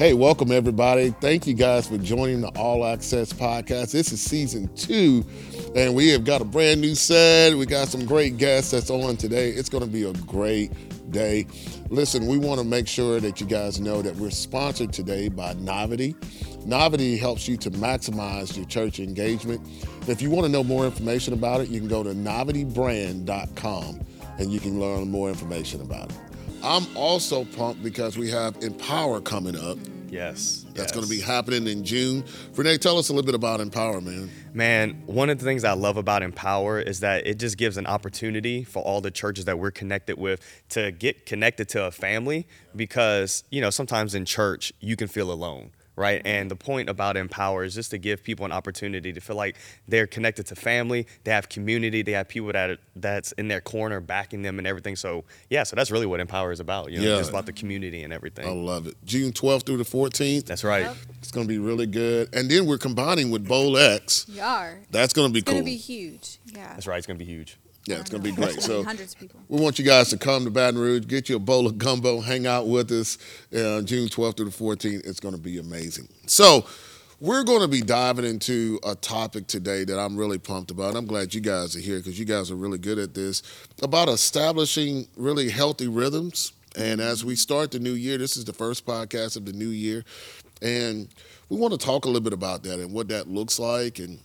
Hey, 0.00 0.14
welcome 0.14 0.50
everybody. 0.50 1.10
Thank 1.20 1.46
you 1.46 1.52
guys 1.52 1.86
for 1.86 1.98
joining 1.98 2.40
the 2.40 2.48
All 2.58 2.86
Access 2.86 3.34
podcast. 3.34 3.92
This 3.92 4.12
is 4.12 4.22
season 4.22 4.74
two, 4.74 5.22
and 5.76 5.94
we 5.94 6.08
have 6.08 6.24
got 6.24 6.40
a 6.40 6.44
brand 6.46 6.80
new 6.80 6.94
set. 6.94 7.54
We 7.54 7.66
got 7.66 7.88
some 7.88 8.06
great 8.06 8.38
guests 8.38 8.70
that's 8.70 8.88
on 8.88 9.18
today. 9.18 9.50
It's 9.50 9.68
going 9.68 9.84
to 9.84 9.90
be 9.90 10.04
a 10.04 10.14
great 10.14 10.72
day. 11.10 11.46
Listen, 11.90 12.26
we 12.26 12.38
want 12.38 12.58
to 12.60 12.64
make 12.64 12.88
sure 12.88 13.20
that 13.20 13.42
you 13.42 13.46
guys 13.46 13.78
know 13.78 14.00
that 14.00 14.16
we're 14.16 14.30
sponsored 14.30 14.90
today 14.90 15.28
by 15.28 15.52
Novity. 15.56 16.14
Novity 16.64 17.18
helps 17.18 17.46
you 17.46 17.58
to 17.58 17.70
maximize 17.72 18.56
your 18.56 18.64
church 18.64 19.00
engagement. 19.00 19.60
If 20.08 20.22
you 20.22 20.30
want 20.30 20.46
to 20.46 20.50
know 20.50 20.64
more 20.64 20.86
information 20.86 21.34
about 21.34 21.60
it, 21.60 21.68
you 21.68 21.78
can 21.78 21.88
go 21.88 22.02
to 22.02 22.14
novitybrand.com 22.14 24.00
and 24.38 24.50
you 24.50 24.60
can 24.60 24.80
learn 24.80 25.10
more 25.10 25.28
information 25.28 25.82
about 25.82 26.08
it. 26.08 26.29
I'm 26.62 26.86
also 26.94 27.44
pumped 27.44 27.82
because 27.82 28.18
we 28.18 28.30
have 28.30 28.56
Empower 28.62 29.20
coming 29.20 29.56
up. 29.56 29.78
Yes. 30.10 30.66
That's 30.74 30.78
yes. 30.78 30.92
going 30.92 31.04
to 31.04 31.10
be 31.10 31.20
happening 31.20 31.66
in 31.68 31.84
June. 31.84 32.24
Rene, 32.54 32.78
tell 32.78 32.98
us 32.98 33.08
a 33.08 33.12
little 33.12 33.26
bit 33.26 33.34
about 33.34 33.60
Empower, 33.60 34.00
man. 34.00 34.28
Man, 34.52 35.02
one 35.06 35.30
of 35.30 35.38
the 35.38 35.44
things 35.44 35.64
I 35.64 35.72
love 35.72 35.96
about 35.96 36.22
Empower 36.22 36.80
is 36.80 37.00
that 37.00 37.26
it 37.26 37.38
just 37.38 37.56
gives 37.56 37.76
an 37.76 37.86
opportunity 37.86 38.64
for 38.64 38.82
all 38.82 39.00
the 39.00 39.10
churches 39.10 39.44
that 39.44 39.58
we're 39.58 39.70
connected 39.70 40.18
with 40.18 40.40
to 40.70 40.90
get 40.90 41.26
connected 41.26 41.68
to 41.70 41.84
a 41.84 41.90
family 41.90 42.46
because, 42.74 43.44
you 43.50 43.60
know, 43.60 43.70
sometimes 43.70 44.14
in 44.14 44.24
church 44.24 44.72
you 44.80 44.96
can 44.96 45.08
feel 45.08 45.30
alone 45.30 45.70
right? 46.00 46.22
And 46.24 46.50
the 46.50 46.56
point 46.56 46.88
about 46.88 47.16
Empower 47.16 47.62
is 47.64 47.74
just 47.74 47.90
to 47.92 47.98
give 47.98 48.24
people 48.24 48.44
an 48.44 48.52
opportunity 48.52 49.12
to 49.12 49.20
feel 49.20 49.36
like 49.36 49.56
they're 49.86 50.06
connected 50.06 50.46
to 50.46 50.56
family, 50.56 51.06
they 51.24 51.30
have 51.30 51.48
community, 51.48 52.02
they 52.02 52.12
have 52.12 52.26
people 52.28 52.50
that 52.52 52.78
that's 52.96 53.32
in 53.32 53.48
their 53.48 53.60
corner 53.60 54.00
backing 54.00 54.42
them 54.42 54.58
and 54.58 54.66
everything. 54.66 54.96
So 54.96 55.24
yeah, 55.48 55.62
so 55.62 55.76
that's 55.76 55.90
really 55.90 56.06
what 56.06 56.18
Empower 56.18 56.50
is 56.50 56.60
about. 56.60 56.90
You 56.90 56.98
know, 57.00 57.10
Yeah. 57.12 57.18
just 57.18 57.30
about 57.30 57.46
the 57.46 57.52
community 57.52 58.02
and 58.02 58.12
everything. 58.12 58.46
I 58.48 58.52
love 58.52 58.86
it. 58.86 58.96
June 59.04 59.32
12th 59.32 59.64
through 59.66 59.76
the 59.76 59.84
14th. 59.84 60.46
That's 60.46 60.64
right. 60.64 60.82
Yep. 60.86 60.96
It's 61.18 61.30
going 61.30 61.46
to 61.46 61.48
be 61.52 61.58
really 61.58 61.86
good. 61.86 62.34
And 62.34 62.50
then 62.50 62.66
we're 62.66 62.78
combining 62.78 63.30
with 63.30 63.46
BoldX. 63.46 64.34
Yar. 64.34 64.80
That's 64.90 65.12
going 65.12 65.28
to 65.28 65.32
be 65.32 65.40
It's 65.40 65.46
cool. 65.46 65.58
It's 65.58 65.60
gonna 65.60 65.64
be 65.64 65.76
huge. 65.76 66.38
Yeah. 66.46 66.72
That's 66.74 66.86
right. 66.86 66.98
It's 66.98 67.06
gonna 67.06 67.18
be 67.18 67.24
huge. 67.24 67.56
Yeah, 67.86 68.00
it's 68.00 68.10
going 68.10 68.22
to 68.22 68.28
be 68.28 68.34
great. 68.34 68.60
So 68.60 68.84
hundreds 68.84 69.14
of 69.14 69.20
people. 69.20 69.40
we 69.48 69.60
want 69.60 69.78
you 69.78 69.84
guys 69.84 70.10
to 70.10 70.18
come 70.18 70.44
to 70.44 70.50
Baton 70.50 70.78
Rouge, 70.78 71.06
get 71.06 71.28
you 71.28 71.36
a 71.36 71.40
bowl 71.40 71.66
of 71.66 71.78
gumbo, 71.78 72.20
hang 72.20 72.46
out 72.46 72.68
with 72.68 72.90
us 72.92 73.16
uh, 73.54 73.80
June 73.82 74.08
12th 74.08 74.36
through 74.36 74.50
the 74.50 74.50
14th. 74.50 75.06
It's 75.06 75.20
going 75.20 75.34
to 75.34 75.40
be 75.40 75.58
amazing. 75.58 76.08
So 76.26 76.66
we're 77.20 77.44
going 77.44 77.60
to 77.60 77.68
be 77.68 77.80
diving 77.80 78.24
into 78.24 78.78
a 78.84 78.94
topic 78.94 79.46
today 79.46 79.84
that 79.84 79.98
I'm 79.98 80.16
really 80.16 80.38
pumped 80.38 80.70
about. 80.70 80.96
I'm 80.96 81.06
glad 81.06 81.34
you 81.34 81.40
guys 81.40 81.74
are 81.76 81.80
here 81.80 81.98
because 81.98 82.18
you 82.18 82.24
guys 82.24 82.50
are 82.50 82.56
really 82.56 82.78
good 82.78 82.98
at 82.98 83.14
this 83.14 83.42
about 83.82 84.08
establishing 84.08 85.08
really 85.16 85.50
healthy 85.50 85.88
rhythms. 85.88 86.52
And 86.76 87.00
as 87.00 87.24
we 87.24 87.34
start 87.34 87.72
the 87.72 87.78
new 87.78 87.92
year, 87.92 88.16
this 88.16 88.36
is 88.36 88.44
the 88.44 88.52
first 88.52 88.86
podcast 88.86 89.36
of 89.36 89.44
the 89.44 89.52
new 89.52 89.68
year. 89.68 90.04
And 90.62 91.08
we 91.48 91.56
want 91.56 91.72
to 91.72 91.78
talk 91.78 92.04
a 92.04 92.08
little 92.08 92.22
bit 92.22 92.32
about 92.32 92.62
that 92.62 92.78
and 92.78 92.92
what 92.92 93.08
that 93.08 93.26
looks 93.26 93.58
like 93.58 93.98
and 93.98 94.18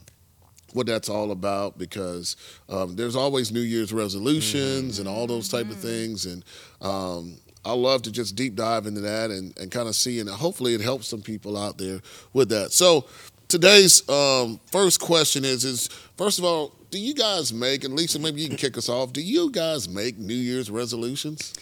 what 0.75 0.85
that's 0.85 1.09
all 1.09 1.31
about 1.31 1.77
because 1.77 2.35
um, 2.67 2.95
there's 2.95 3.15
always 3.15 3.51
New 3.51 3.61
Year's 3.61 3.93
resolutions 3.93 4.99
and 4.99 5.07
all 5.07 5.25
those 5.25 5.47
type 5.47 5.69
of 5.69 5.77
things. 5.77 6.25
And 6.25 6.43
um, 6.81 7.37
I 7.63 7.71
love 7.71 8.01
to 8.03 8.11
just 8.11 8.35
deep 8.35 8.55
dive 8.55 8.85
into 8.85 9.01
that 9.01 9.31
and, 9.31 9.57
and 9.57 9.71
kind 9.71 9.87
of 9.87 9.95
see, 9.95 10.19
and 10.19 10.29
hopefully 10.29 10.75
it 10.75 10.81
helps 10.81 11.07
some 11.07 11.21
people 11.21 11.57
out 11.57 11.77
there 11.77 12.01
with 12.33 12.49
that. 12.49 12.73
So 12.73 13.05
today's 13.47 14.07
um, 14.09 14.59
first 14.71 14.99
question 14.99 15.45
is, 15.45 15.63
is 15.63 15.87
first 16.17 16.39
of 16.39 16.45
all, 16.45 16.73
do 16.91 16.99
you 16.99 17.13
guys 17.13 17.53
make, 17.53 17.85
and 17.85 17.93
Lisa, 17.93 18.19
maybe 18.19 18.41
you 18.41 18.49
can 18.49 18.57
kick 18.57 18.77
us 18.77 18.89
off, 18.89 19.13
do 19.13 19.21
you 19.21 19.49
guys 19.51 19.87
make 19.87 20.17
New 20.17 20.35
Year's 20.35 20.69
resolutions? 20.69 21.53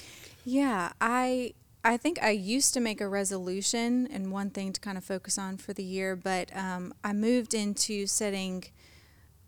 Yeah, 0.43 0.91
I 0.99 1.53
I 1.85 1.97
think 1.97 2.23
I 2.23 2.29
used 2.29 2.73
to 2.75 2.79
make 2.79 3.01
a 3.01 3.07
resolution 3.09 4.07
and 4.09 4.31
one 4.31 4.49
thing 4.49 4.71
to 4.71 4.79
kind 4.79 4.97
of 4.97 5.03
focus 5.03 5.37
on 5.37 5.57
for 5.57 5.73
the 5.73 5.83
year, 5.83 6.15
but 6.15 6.55
um, 6.55 6.93
I 7.03 7.11
moved 7.11 7.53
into 7.53 8.07
setting 8.07 8.63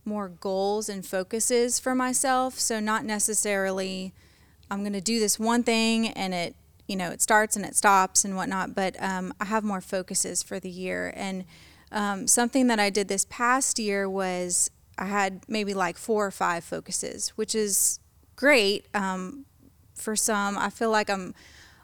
more 0.05 0.29
goals 0.29 0.89
and 0.89 1.05
focuses 1.05 1.79
for 1.79 1.95
myself. 1.95 2.59
So 2.59 2.79
not 2.79 3.05
necessarily 3.05 4.13
I'm 4.69 4.81
going 4.81 4.93
to 4.93 5.01
do 5.01 5.19
this 5.19 5.39
one 5.39 5.63
thing 5.63 6.07
and 6.09 6.33
it 6.33 6.55
you 6.87 6.95
know 6.95 7.09
it 7.09 7.21
starts 7.21 7.55
and 7.55 7.65
it 7.65 7.75
stops 7.75 8.23
and 8.23 8.35
whatnot, 8.35 8.75
but 8.75 8.95
um, 9.01 9.33
I 9.39 9.45
have 9.45 9.63
more 9.63 9.81
focuses 9.81 10.43
for 10.43 10.59
the 10.59 10.69
year. 10.69 11.11
And 11.15 11.45
um, 11.91 12.27
something 12.27 12.67
that 12.67 12.79
I 12.79 12.89
did 12.89 13.07
this 13.07 13.25
past 13.29 13.79
year 13.79 14.09
was 14.09 14.69
I 14.97 15.05
had 15.05 15.41
maybe 15.47 15.73
like 15.73 15.97
four 15.97 16.25
or 16.25 16.31
five 16.31 16.63
focuses, 16.63 17.29
which 17.29 17.55
is 17.55 17.99
great. 18.35 18.87
Um, 18.93 19.45
for 19.95 20.15
some, 20.15 20.57
I 20.57 20.69
feel 20.69 20.91
like 20.91 21.09
I'm 21.09 21.33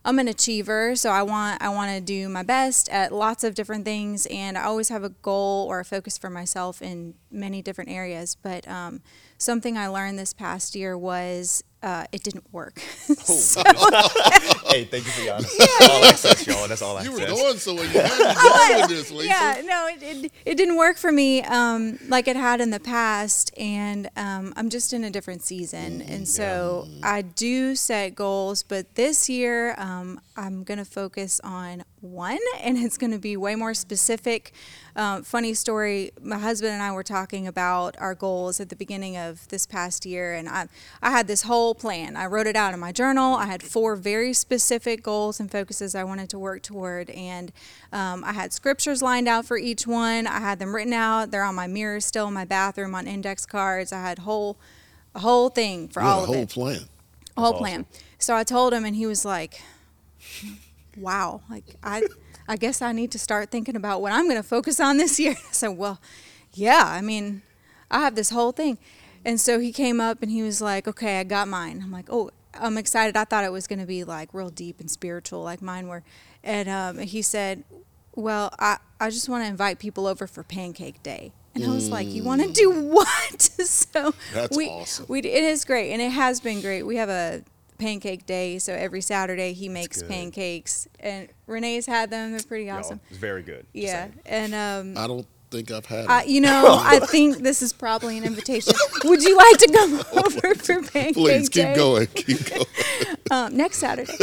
I'm 0.04 0.18
an 0.18 0.28
achiever, 0.28 0.96
so 0.96 1.12
I 1.12 1.22
want 1.22 1.62
I 1.62 1.70
want 1.70 1.92
to 1.92 2.02
do 2.02 2.28
my 2.28 2.42
best 2.42 2.90
at 2.90 3.12
lots 3.12 3.44
of 3.44 3.54
different 3.54 3.86
things, 3.86 4.26
and 4.28 4.58
I 4.58 4.64
always 4.64 4.90
have 4.90 5.04
a 5.04 5.10
goal 5.10 5.68
or 5.70 5.80
a 5.80 5.86
focus 5.86 6.18
for 6.18 6.30
myself 6.30 6.82
in 6.82 7.14
many 7.30 7.62
different 7.62 7.92
areas. 7.92 8.36
But 8.36 8.68
um, 8.68 9.02
something 9.38 9.78
I 9.78 9.88
learned 9.88 10.18
this 10.18 10.34
past 10.34 10.76
year 10.76 10.98
was 10.98 11.64
uh, 11.84 12.06
it 12.12 12.24
didn't 12.24 12.52
work. 12.54 12.80
So- 13.22 13.62
hey, 14.70 14.86
thank 14.86 15.06
you 15.06 15.12
for 15.12 15.22
your 15.22 15.34
honesty. 15.36 15.64
All 15.90 16.04
access, 16.06 16.46
y'all. 16.48 16.68
That's 16.68 16.82
all 16.82 17.02
You 17.04 17.12
access. 17.12 17.30
were 17.32 17.36
going 17.36 17.58
somewhere. 17.58 17.86
You 17.86 18.00
had 18.00 18.10
to 18.10 18.40
go 18.42 18.80
with 18.82 18.90
this, 18.90 19.12
Lisa. 19.12 19.28
yeah, 19.28 19.62
no, 19.66 19.88
it, 19.88 20.02
it, 20.26 20.32
it 20.46 20.56
didn't 20.56 20.78
work 20.78 20.98
for 20.98 21.12
me 21.12 21.42
um, 21.44 21.98
like 22.08 22.28
it 22.28 22.36
had 22.36 22.62
in 22.62 22.70
the 22.72 22.80
past, 22.80 23.52
and 23.58 24.10
um, 24.16 24.54
I'm 24.56 24.70
just 24.70 24.94
in 24.94 25.04
a 25.04 25.10
different 25.10 25.44
season, 25.44 26.02
and 26.02 26.28
so 26.28 26.88
I 27.04 27.22
do 27.22 27.76
set 27.76 28.16
goals, 28.16 28.64
but 28.64 28.96
this 28.96 29.30
year 29.30 29.76
um, 29.78 30.20
I'm 30.38 30.64
gonna 30.64 30.86
focus 30.86 31.40
on 31.44 31.84
one, 32.02 32.40
and 32.62 32.78
it's 32.78 32.98
gonna 32.98 33.20
be 33.20 33.38
way 33.38 33.56
more 33.56 33.74
specific. 33.74 34.54
Um, 34.96 35.24
funny 35.24 35.54
story: 35.54 36.12
my 36.22 36.38
husband 36.38 36.74
and 36.74 36.82
I 36.82 36.92
were 36.92 37.04
talking 37.04 37.48
about 37.48 37.96
our 38.00 38.16
goals 38.16 38.60
at 38.60 38.70
the 38.70 38.76
beginning 38.76 39.18
of 39.18 39.48
this 39.50 39.66
past 39.66 40.06
year, 40.06 40.34
and 40.34 40.50
I 40.50 40.68
I 41.02 41.12
had 41.12 41.28
this 41.28 41.44
whole 41.44 41.74
plan. 41.76 42.16
I 42.16 42.26
wrote 42.26 42.48
it 42.48 42.56
out 42.56 42.74
in 42.74 42.80
my 42.80 42.92
journal. 42.92 43.36
I 43.36 43.46
had 43.46 43.64
four 43.64 43.96
very 43.96 44.34
specific 44.34 45.04
goals 45.04 45.40
and 45.40 45.50
focuses 45.52 45.96
I 45.96 46.04
wanted 46.04 46.30
to 46.32 46.40
work 46.40 46.62
toward, 46.64 47.10
and 47.12 47.52
um, 47.94 48.24
I 48.24 48.34
had 48.34 48.52
scriptures 48.52 49.02
lined 49.02 49.28
out 49.28 49.46
for 49.46 49.58
each 49.58 49.86
one. 49.88 50.28
I 50.28 50.40
had 50.40 50.60
them 50.60 50.76
written 50.76 50.94
out. 50.94 51.32
They're 51.32 51.44
on 51.44 51.56
my 51.56 51.68
mirror 51.68 52.00
still 52.00 52.28
in 52.28 52.34
my 52.34 52.46
bathroom 52.46 52.96
on 52.96 53.08
index 53.08 53.46
cards. 53.46 53.94
I 53.94 54.02
had 54.02 54.20
whole 54.20 54.58
a 55.14 55.20
whole 55.20 55.50
thing 55.50 55.88
for 55.88 56.02
You 56.02 56.08
had 56.08 56.14
all 56.14 56.20
a 56.20 56.24
of 56.24 56.28
whole 56.30 56.38
it 56.44 56.50
plan. 56.50 56.80
a 57.38 57.42
whole 57.42 57.52
That's 57.52 57.62
plan. 57.62 57.86
So 58.18 58.36
I 58.36 58.44
told 58.44 58.74
him, 58.74 58.86
and 58.86 58.96
he 58.96 59.06
was 59.06 59.26
like, 59.26 59.62
"Wow, 60.98 61.42
like 61.50 61.76
I, 61.84 62.04
I 62.48 62.58
guess 62.58 62.82
I 62.82 62.92
need 62.92 63.12
to 63.12 63.20
start 63.20 63.52
thinking 63.52 63.76
about 63.76 64.02
what 64.02 64.12
I'm 64.12 64.26
going 64.26 64.42
to 64.42 64.48
focus 64.48 64.80
on 64.80 64.98
this 64.98 65.20
year." 65.20 65.36
I 65.50 65.52
said, 65.52 65.70
"Well, 65.70 66.00
yeah, 66.54 66.84
I 66.86 67.02
mean, 67.02 67.42
I 67.90 68.00
have 68.00 68.16
this 68.16 68.30
whole 68.30 68.52
thing," 68.52 68.78
and 69.26 69.40
so 69.40 69.60
he 69.60 69.72
came 69.72 70.02
up 70.02 70.22
and 70.22 70.32
he 70.32 70.44
was 70.44 70.62
like, 70.62 70.88
"Okay, 70.88 71.20
I 71.20 71.24
got 71.24 71.48
mine." 71.48 71.82
I'm 71.84 71.92
like, 71.92 72.08
"Oh, 72.10 72.32
I'm 72.54 72.78
excited." 72.78 73.16
I 73.18 73.26
thought 73.26 73.44
it 73.44 73.52
was 73.52 73.68
going 73.68 73.80
to 73.80 73.86
be 73.86 74.04
like 74.04 74.34
real 74.34 74.50
deep 74.50 74.80
and 74.80 74.90
spiritual, 74.90 75.44
like 75.44 75.62
mine 75.62 75.88
were, 75.88 76.04
and 76.44 76.70
um, 76.70 76.98
he 77.00 77.22
said, 77.22 77.64
"Well, 78.16 78.54
I, 78.60 78.78
I 79.00 79.10
just 79.10 79.30
want 79.30 79.44
to 79.44 79.48
invite 79.48 79.80
people 79.80 80.08
over 80.08 80.28
for 80.28 80.44
Pancake 80.44 81.02
Day." 81.04 81.34
And 81.54 81.66
I 81.66 81.68
was 81.68 81.90
like, 81.90 82.08
"You 82.08 82.24
want 82.24 82.42
to 82.42 82.52
do 82.52 82.72
what?" 82.94 83.42
so 83.66 84.14
That's 84.34 84.56
we, 84.56 84.70
awesome. 84.70 85.06
we 85.10 85.20
it 85.20 85.26
is 85.26 85.66
great, 85.66 85.92
and 85.92 86.02
it 86.02 86.12
has 86.12 86.40
been 86.40 86.62
great. 86.62 86.84
We 86.84 86.96
have 86.96 87.10
a 87.10 87.44
pancake 87.82 88.26
day, 88.26 88.60
so 88.60 88.74
every 88.74 89.02
Saturday 89.02 89.54
he 89.54 89.68
makes 89.68 90.02
pancakes, 90.04 90.88
and 91.00 91.28
Rene's 91.48 91.86
had 91.88 92.10
them. 92.12 92.32
They're 92.32 92.42
pretty 92.48 92.66
Y'all, 92.66 92.78
awesome. 92.80 93.00
It's 93.10 93.18
very 93.18 93.42
good. 93.44 93.66
Yeah, 93.74 94.08
and 94.26 94.54
um, 94.54 94.98
I 95.04 95.08
don't 95.08 95.26
think 95.50 95.70
I've 95.70 95.86
had 95.86 96.06
I, 96.08 96.24
you 96.24 96.40
know, 96.40 96.78
I 96.82 97.00
think 97.00 97.40
this 97.40 97.62
is 97.62 97.74
probably 97.74 98.18
an 98.18 98.24
invitation. 98.24 98.74
Would 99.04 99.22
you 99.24 99.36
like 99.36 99.58
to 99.58 99.72
come 99.74 99.94
over 100.26 100.56
for 100.68 100.82
pancake 100.82 101.16
Please 101.16 101.50
keep 101.50 101.64
day? 101.64 101.76
going. 101.76 102.08
Keep 102.08 102.50
going. 102.50 102.66
um, 103.32 103.58
next 103.58 103.80
Saturday. 103.80 104.16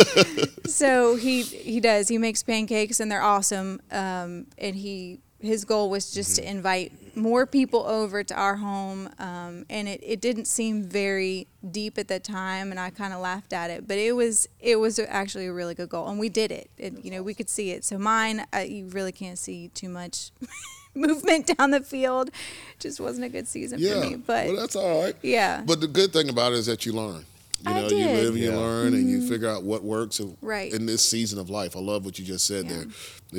so 0.66 1.16
he 1.16 1.42
he 1.42 1.80
does. 1.80 2.08
He 2.08 2.16
makes 2.18 2.42
pancakes 2.42 3.00
and 3.00 3.10
they're 3.12 3.20
awesome. 3.22 3.80
Um, 3.90 4.46
and 4.56 4.74
he 4.76 5.20
his 5.40 5.64
goal 5.64 5.90
was 5.90 6.10
just 6.12 6.36
Mm-hmm. 6.38 6.44
to 6.46 6.50
invite 6.50 6.92
more 7.18 7.44
people 7.46 7.84
over 7.86 8.22
to 8.24 8.34
our 8.34 8.56
home. 8.56 9.08
Um, 9.18 9.66
and 9.68 9.88
it, 9.88 10.00
it 10.02 10.20
didn't 10.20 10.46
seem 10.46 10.82
very 10.84 11.46
deep 11.70 11.98
at 11.98 12.08
the 12.08 12.18
time, 12.20 12.70
and 12.70 12.78
I 12.80 12.90
kind 12.90 13.12
of 13.12 13.20
laughed 13.20 13.52
at 13.52 13.70
it. 13.70 13.86
But 13.88 13.98
it 13.98 14.12
was 14.12 14.48
it 14.60 14.76
was 14.76 14.98
actually 14.98 15.46
a 15.46 15.52
really 15.52 15.74
good 15.74 15.88
goal, 15.90 16.08
and 16.08 16.18
we 16.18 16.28
did 16.28 16.50
it. 16.52 16.70
And 16.78 17.04
you 17.04 17.10
know 17.10 17.22
we 17.22 17.34
could 17.34 17.48
see 17.50 17.70
it. 17.72 17.84
So 17.84 17.98
mine, 17.98 18.46
you 18.66 18.86
really 18.88 19.12
can't 19.12 19.38
see 19.38 19.68
too 19.68 19.88
much. 19.88 20.30
movement 20.94 21.56
down 21.56 21.70
the 21.70 21.80
field 21.80 22.28
just 22.80 22.98
wasn't 22.98 23.24
a 23.24 23.28
good 23.28 23.46
season 23.46 23.78
Yeah. 23.78 24.00
for 24.00 24.06
me 24.08 24.16
but 24.16 24.46
well, 24.48 24.56
that's 24.56 24.74
all 24.74 25.02
right. 25.02 25.14
yeah 25.22 25.62
But 25.64 25.80
the 25.80 25.86
good 25.86 26.12
thing 26.12 26.28
about 26.28 26.52
it 26.52 26.58
is 26.58 26.66
that 26.66 26.84
you 26.86 26.92
learn. 26.92 27.24
You 27.66 27.72
I 27.72 27.80
know, 27.80 27.88
you 27.88 28.06
live 28.06 28.34
and 28.34 28.38
you 28.44 28.50
Yeah. 28.50 28.56
learn 28.56 28.94
and 28.94 29.10
you 29.10 29.28
figure 29.28 29.48
out 29.48 29.64
what 29.64 29.82
works 29.82 30.20
in- 30.20 30.36
Right. 30.40 30.72
in 30.72 30.86
this 30.86 31.02
season 31.04 31.38
of 31.40 31.50
life. 31.50 31.76
I 31.76 31.80
love 31.80 32.04
what 32.04 32.18
you 32.18 32.24
just 32.24 32.46
said 32.46 32.66
Yeah. 32.66 32.72
there. 32.76 32.86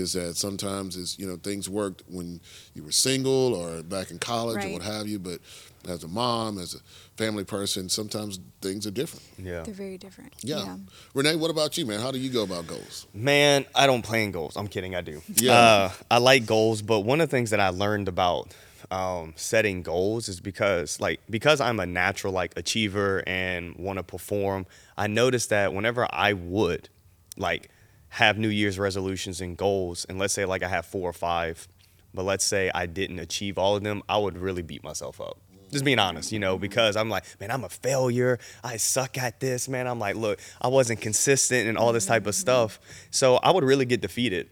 Is 0.03 0.13
that 0.13 0.35
sometimes 0.35 0.95
is 0.97 1.17
you 1.17 1.25
know 1.25 1.37
things 1.41 1.69
worked 1.69 2.03
when 2.07 2.41
you 2.75 2.83
were 2.83 2.91
single 2.91 3.53
or 3.53 3.81
back 3.81 4.11
in 4.11 4.19
college 4.19 4.63
or 4.63 4.69
what 4.73 4.81
have 4.83 5.07
you, 5.07 5.19
but 5.19 5.39
as 5.87 6.03
a 6.03 6.07
mom, 6.07 6.59
as 6.59 6.75
a 6.75 6.79
family 7.17 7.43
person, 7.45 7.87
sometimes 7.89 8.39
things 8.61 8.85
are 8.85 8.91
different. 8.91 9.25
Yeah. 9.41 9.63
They're 9.63 9.73
very 9.73 9.97
different. 9.97 10.33
Yeah. 10.43 10.77
Rene, 11.13 11.35
what 11.37 11.49
about 11.49 11.77
you, 11.77 11.85
man? 11.85 12.01
How 12.01 12.11
do 12.11 12.19
you 12.19 12.29
go 12.29 12.43
about 12.43 12.67
goals? 12.67 13.07
Man, 13.13 13.65
I 13.73 13.87
don't 13.87 14.01
plan 14.03 14.31
goals. 14.31 14.57
I'm 14.57 14.67
kidding. 14.67 14.95
I 14.95 15.01
do. 15.01 15.21
Yeah. 15.35 15.53
Uh, 15.53 15.91
I 16.11 16.17
like 16.17 16.45
goals, 16.45 16.81
but 16.81 16.99
one 17.01 17.21
of 17.21 17.29
the 17.29 17.35
things 17.35 17.49
that 17.51 17.59
I 17.61 17.69
learned 17.69 18.07
about 18.09 18.51
um, 18.91 19.33
setting 19.35 19.81
goals 19.81 20.29
is 20.29 20.39
because, 20.39 20.99
like, 20.99 21.21
because 21.29 21.61
I'm 21.61 21.79
a 21.79 21.85
natural 21.85 22.33
like 22.33 22.57
achiever 22.57 23.23
and 23.27 23.75
want 23.75 23.97
to 23.97 24.03
perform. 24.03 24.65
I 24.97 25.07
noticed 25.07 25.49
that 25.49 25.73
whenever 25.73 26.07
I 26.11 26.33
would, 26.33 26.89
like, 27.37 27.69
have 28.09 28.37
New 28.37 28.49
Year's 28.49 28.79
resolutions 28.79 29.39
and 29.41 29.55
goals, 29.55 30.05
and 30.09 30.17
let's 30.17 30.33
say 30.33 30.45
like 30.45 30.63
I 30.63 30.67
have 30.67 30.85
four 30.85 31.09
or 31.09 31.13
five, 31.13 31.67
but 32.13 32.23
let's 32.23 32.43
say 32.43 32.71
I 32.73 32.85
didn't 32.85 33.19
achieve 33.19 33.57
all 33.57 33.75
of 33.75 33.83
them, 33.83 34.01
I 34.09 34.17
would 34.17 34.37
really 34.37 34.63
beat 34.63 34.83
myself 34.83 35.21
up. 35.21 35.37
Just 35.71 35.85
being 35.85 35.99
honest, 35.99 36.31
you 36.31 36.39
know, 36.39 36.57
because 36.57 36.95
I'm 36.95 37.09
like, 37.09 37.23
man, 37.39 37.51
I'm 37.51 37.63
a 37.63 37.69
failure. 37.69 38.39
I 38.63 38.77
suck 38.77 39.19
at 39.19 39.39
this, 39.39 39.69
man. 39.69 39.87
I'm 39.87 39.99
like, 39.99 40.15
look, 40.15 40.39
I 40.59 40.67
wasn't 40.67 40.99
consistent 40.99 41.69
and 41.69 41.77
all 41.77 41.93
this 41.93 42.07
type 42.07 42.25
of 42.25 42.33
stuff. 42.33 42.79
So 43.11 43.35
I 43.35 43.51
would 43.51 43.63
really 43.63 43.85
get 43.85 44.01
defeated. 44.01 44.49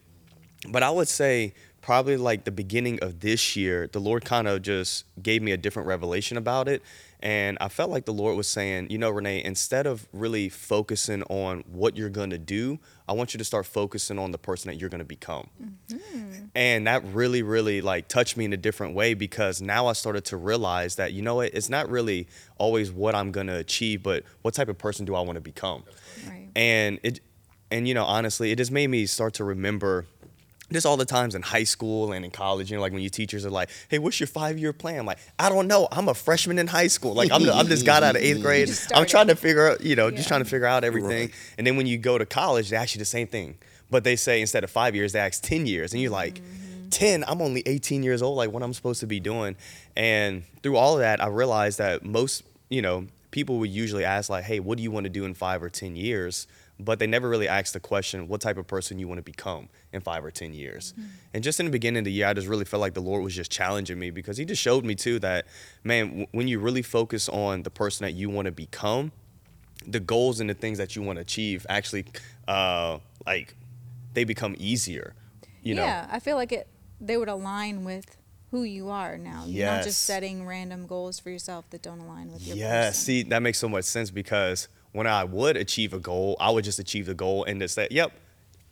But 0.70 0.84
I 0.84 0.92
would 0.92 1.08
say 1.08 1.56
probably 1.82 2.18
like 2.18 2.44
the 2.44 2.52
beginning 2.52 3.00
of 3.02 3.20
this 3.22 3.56
year, 3.56 3.90
the 3.92 4.00
Lord 4.00 4.26
kind 4.26 4.48
of 4.48 4.62
just 4.62 5.06
gave 5.22 5.42
me 5.42 5.52
a 5.52 5.58
different 5.58 5.88
revelation 5.88 6.38
about 6.38 6.68
it. 6.68 6.82
And 7.20 7.58
I 7.60 7.68
felt 7.68 7.90
like 7.90 8.06
the 8.06 8.14
Lord 8.14 8.38
was 8.38 8.48
saying, 8.48 8.92
you 8.92 8.98
know, 9.00 9.10
Rene, 9.10 9.44
instead 9.44 9.88
of 9.88 10.08
really 10.14 10.50
focusing 10.50 11.24
on 11.24 11.64
what 11.68 11.98
you're 11.98 12.10
going 12.10 12.30
to 12.30 12.38
do, 12.38 12.78
I 13.08 13.14
want 13.14 13.34
you 13.34 13.38
to 13.40 13.44
start 13.44 13.66
focusing 13.66 14.20
on 14.20 14.32
the 14.32 14.38
person 14.38 14.70
that 14.70 14.76
you're 14.80 14.90
going 14.90 15.00
to 15.00 15.06
become. 15.06 15.50
Mm-hmm. 15.62 16.46
And 16.54 16.86
that 16.86 17.04
really, 17.06 17.42
really 17.42 17.82
like 17.82 18.08
touched 18.08 18.38
me 18.38 18.46
in 18.46 18.54
a 18.54 18.58
different 18.58 18.94
way 18.94 19.16
because 19.16 19.62
now 19.62 19.88
I 19.88 19.94
started 19.94 20.26
to 20.26 20.38
realize 20.38 20.96
that, 20.98 21.14
you 21.14 21.24
know 21.24 21.36
what, 21.36 21.54
it's 21.54 21.70
not 21.70 21.90
really 21.90 22.28
always 22.58 22.92
what 22.92 23.16
I'm 23.16 23.32
going 23.32 23.48
to 23.48 23.58
achieve, 23.58 24.04
but 24.04 24.24
what 24.44 24.54
type 24.54 24.70
of 24.70 24.78
person 24.78 25.06
do 25.06 25.16
I 25.16 25.22
want 25.22 25.38
to 25.38 25.42
become? 25.42 25.84
Right. 26.28 26.50
and 26.56 27.00
it 27.04 27.20
and 27.72 27.88
you 27.88 27.94
know 27.94 28.04
honestly 28.06 28.52
it 28.52 28.58
just 28.58 28.72
made 28.72 28.88
me 28.88 29.06
start 29.06 29.34
to 29.36 29.44
remember 29.44 30.06
just 30.72 30.86
all 30.86 30.98
the 30.98 31.06
times 31.06 31.34
in 31.36 31.42
high 31.42 31.64
school 31.64 32.12
and 32.12 32.26
in 32.26 32.32
college, 32.32 32.70
you 32.70 32.78
know, 32.78 32.82
like 32.82 32.92
when 32.92 33.02
your 33.02 33.10
teachers 33.10 33.46
are 33.46 33.50
like, 33.50 33.70
"Hey, 33.88 34.00
what's 34.00 34.20
your 34.20 34.28
five-year 34.28 34.74
plan?" 34.74 35.00
I'm 35.00 35.06
like, 35.06 35.20
I 35.40 35.50
don't 35.50 35.68
know. 35.68 35.88
I'm 35.92 36.10
a 36.10 36.14
freshman 36.14 36.60
in 36.60 36.68
high 36.68 36.88
school. 36.88 37.14
Like, 37.14 37.32
I'm, 37.32 37.50
I'm 37.50 37.68
just 37.68 37.86
got 37.86 38.04
out 38.04 38.16
of 38.16 38.22
eighth 38.22 38.42
grade. 38.44 38.70
I'm 38.94 39.06
trying 39.06 39.28
to 39.28 39.36
figure 39.36 39.70
out, 39.70 39.82
you 39.82 39.96
know, 39.96 40.12
just 40.12 40.28
trying 40.28 40.44
to 40.44 40.50
figure 40.50 40.68
out 40.68 40.84
everything. 40.84 41.28
Right. 41.28 41.54
And 41.58 41.66
then 41.66 41.78
when 41.78 41.88
you 41.88 41.98
go 41.98 42.18
to 42.18 42.26
college, 42.26 42.70
they 42.70 42.76
ask 42.78 42.96
you 42.96 43.00
the 43.00 43.06
same 43.06 43.28
thing, 43.28 43.58
but 43.90 44.04
they 44.04 44.16
say 44.16 44.42
instead 44.42 44.64
of 44.64 44.70
five 44.70 44.96
years, 44.96 45.14
they 45.14 45.20
ask 45.20 45.42
ten 45.42 45.66
years, 45.66 45.94
and 45.94 46.02
you're 46.02 46.12
like, 46.12 46.36
Mm-hmm. 46.36 46.90
10 46.90 47.26
i'm 47.28 47.42
only 47.42 47.62
18 47.66 48.02
years 48.02 48.22
old 48.22 48.38
like 48.38 48.50
what 48.50 48.64
i'm 48.64 48.72
supposed 48.74 49.02
to 49.02 49.08
be 49.08 49.20
doing 49.20 49.58
and 49.98 50.44
through 50.64 50.78
all 50.78 50.94
of 50.94 51.00
that 51.00 51.22
i 51.22 51.28
realized 51.28 51.80
that 51.80 52.06
most 52.06 52.44
you 52.70 52.82
know 52.82 53.06
people 53.38 53.60
would 53.60 53.70
usually 53.70 54.04
ask 54.04 54.30
like 54.30 54.46
hey 54.46 54.60
what 54.60 54.78
do 54.78 54.84
you 54.84 54.90
want 54.90 55.04
to 55.04 55.10
do 55.20 55.24
in 55.26 55.34
five 55.34 55.62
or 55.62 55.70
10 55.70 55.96
years? 55.96 56.48
But 56.80 57.00
they 57.00 57.08
never 57.08 57.28
really 57.30 57.48
ask 57.48 57.74
the 57.74 57.80
question 57.80 58.28
what 58.28 58.42
type 58.42 58.58
of 58.58 58.66
person 58.68 58.98
you 59.00 59.08
want 59.08 59.20
to 59.20 59.24
become 59.24 59.70
in 59.94 60.02
five 60.02 60.24
or 60.26 60.32
10 60.32 60.54
years? 60.54 60.94
And 61.34 61.44
just 61.44 61.60
in 61.60 61.66
the 61.68 61.72
beginning 61.72 62.00
of 62.00 62.06
the 62.06 62.12
year 62.12 62.28
i 62.28 62.34
just 62.34 62.48
really 62.48 62.66
felt 62.66 62.82
like 62.82 62.96
the 62.96 63.08
lord 63.12 63.24
was 63.24 63.36
just 63.36 63.52
challenging 63.52 64.00
me 64.00 64.10
because 64.10 64.38
he 64.38 64.46
just 64.46 64.62
showed 64.62 64.84
me 64.86 64.96
too 64.96 65.20
that 65.20 65.46
man 65.84 66.08
w- 66.08 66.28
when 66.32 66.48
you 66.48 66.58
really 66.60 66.82
focus 66.82 67.30
on 67.30 67.64
the 67.64 67.70
person 67.70 68.06
that 68.06 68.14
you 68.14 68.28
want 68.30 68.48
to 68.48 68.52
become 68.52 69.12
the 69.86 70.00
goals 70.00 70.40
and 70.40 70.50
the 70.50 70.56
things 70.64 70.78
that 70.80 70.96
you 70.96 71.02
want 71.04 71.18
to 71.18 71.22
achieve 71.22 71.66
actually 71.70 72.06
uh 72.48 72.98
like 73.26 73.56
they 74.14 74.24
become 74.24 74.56
easier 74.58 75.14
you 75.68 75.76
know? 75.76 75.84
Yeah, 75.84 76.08
I 76.10 76.20
feel 76.20 76.38
like 76.38 76.52
it. 76.52 76.68
They 77.02 77.18
would 77.18 77.28
align 77.28 77.84
with 77.84 78.18
who 78.52 78.64
you 78.64 78.90
are 78.90 79.18
now. 79.18 79.44
You're 79.46 79.66
not 79.66 79.84
just 79.84 80.04
setting 80.04 80.46
random 80.46 80.88
goals 80.88 81.20
for 81.20 81.30
yourself 81.30 81.70
that 81.72 81.82
don't 81.82 82.00
align 82.00 82.32
with 82.32 82.48
your 82.48 82.56
Yeah, 82.56 82.88
person. 82.88 82.94
see, 83.02 83.24
that 83.24 83.42
makes 83.42 83.58
so 83.58 83.68
much 83.70 83.86
sense 83.86 84.10
because 84.10 84.68
when 84.94 85.06
I 85.08 85.24
would 85.26 85.58
achieve 85.58 85.94
a 85.94 86.00
goal, 86.00 86.38
I 86.40 86.50
would 86.52 86.64
just 86.64 86.80
achieve 86.80 87.06
the 87.06 87.14
goal 87.14 87.44
and 87.44 87.60
just 87.60 87.76
say, 87.76 87.88
yep, 87.92 88.12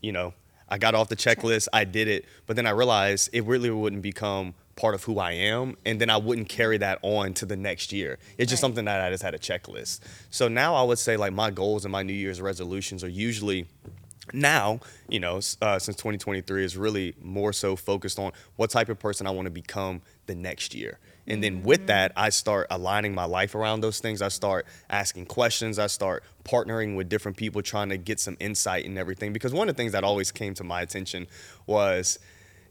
you 0.01 0.11
know, 0.11 0.33
I 0.69 0.77
got 0.77 0.95
off 0.95 1.09
the 1.09 1.15
checklist, 1.15 1.67
I 1.73 1.83
did 1.83 2.07
it. 2.07 2.25
But 2.47 2.55
then 2.55 2.65
I 2.65 2.71
realized 2.71 3.29
it 3.33 3.43
really 3.45 3.69
wouldn't 3.69 4.01
become 4.01 4.55
part 4.75 4.95
of 4.95 5.03
who 5.03 5.19
I 5.19 5.33
am. 5.33 5.75
And 5.85 6.01
then 6.01 6.09
I 6.09 6.17
wouldn't 6.17 6.49
carry 6.49 6.77
that 6.79 6.99
on 7.01 7.33
to 7.35 7.45
the 7.45 7.55
next 7.55 7.91
year. 7.93 8.17
It's 8.37 8.49
just 8.49 8.61
Right. 8.63 8.67
something 8.67 8.85
that 8.85 9.01
I 9.01 9.09
just 9.09 9.23
had 9.23 9.35
a 9.35 9.37
checklist. 9.39 9.99
So 10.31 10.47
now 10.47 10.73
I 10.75 10.83
would 10.83 10.97
say, 10.99 11.17
like, 11.17 11.33
my 11.33 11.51
goals 11.51 11.85
and 11.85 11.91
my 11.91 12.01
New 12.01 12.13
Year's 12.13 12.41
resolutions 12.41 13.03
are 13.03 13.07
usually 13.09 13.67
now, 14.33 14.79
you 15.07 15.19
know, 15.19 15.37
uh, 15.61 15.79
since 15.79 15.97
2023 15.97 16.63
is 16.63 16.77
really 16.77 17.15
more 17.21 17.53
so 17.53 17.75
focused 17.75 18.19
on 18.19 18.31
what 18.55 18.69
type 18.69 18.89
of 18.89 18.99
person 18.99 19.27
I 19.27 19.31
want 19.31 19.45
to 19.45 19.51
become 19.51 20.01
the 20.25 20.35
next 20.35 20.73
year. 20.73 20.99
And 21.27 21.43
then 21.43 21.63
with 21.63 21.87
that, 21.87 22.11
I 22.15 22.29
start 22.29 22.67
aligning 22.69 23.15
my 23.15 23.25
life 23.25 23.55
around 23.55 23.81
those 23.81 23.99
things. 23.99 24.21
I 24.21 24.27
start 24.27 24.65
asking 24.89 25.25
questions. 25.25 25.79
I 25.79 25.87
start 25.87 26.23
partnering 26.43 26.95
with 26.95 27.09
different 27.09 27.37
people, 27.37 27.61
trying 27.61 27.89
to 27.89 27.97
get 27.97 28.19
some 28.19 28.37
insight 28.39 28.85
and 28.85 28.97
everything. 28.97 29.33
Because 29.33 29.53
one 29.53 29.67
of 29.67 29.75
the 29.75 29.81
things 29.81 29.93
that 29.93 30.03
always 30.03 30.31
came 30.31 30.53
to 30.55 30.63
my 30.63 30.81
attention 30.81 31.27
was, 31.65 32.19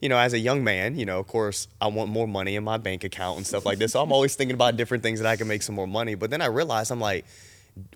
you 0.01 0.09
know, 0.09 0.19
as 0.19 0.35
a 0.35 0.39
young 0.39 0.63
man, 0.63 0.97
you 0.97 1.05
know, 1.05 1.19
of 1.19 1.27
course, 1.27 1.67
I 1.81 1.89
want 1.89 2.11
more 2.11 2.29
money 2.29 2.55
in 2.55 2.63
my 2.63 2.77
bank 2.77 3.03
account 3.03 3.39
and 3.39 3.47
stuff 3.47 3.67
like 3.67 3.79
this. 3.79 3.93
So 3.93 4.03
I'm 4.03 4.13
always 4.13 4.37
thinking 4.37 4.55
about 4.55 4.77
different 4.77 5.03
things 5.03 5.21
that 5.21 5.29
I 5.29 5.37
can 5.37 5.49
make 5.49 5.63
some 5.63 5.75
more 5.75 5.89
money. 5.89 6.15
But 6.15 6.31
then 6.31 6.41
I 6.41 6.47
realized, 6.47 6.93
I'm 6.93 7.01
like, 7.01 7.25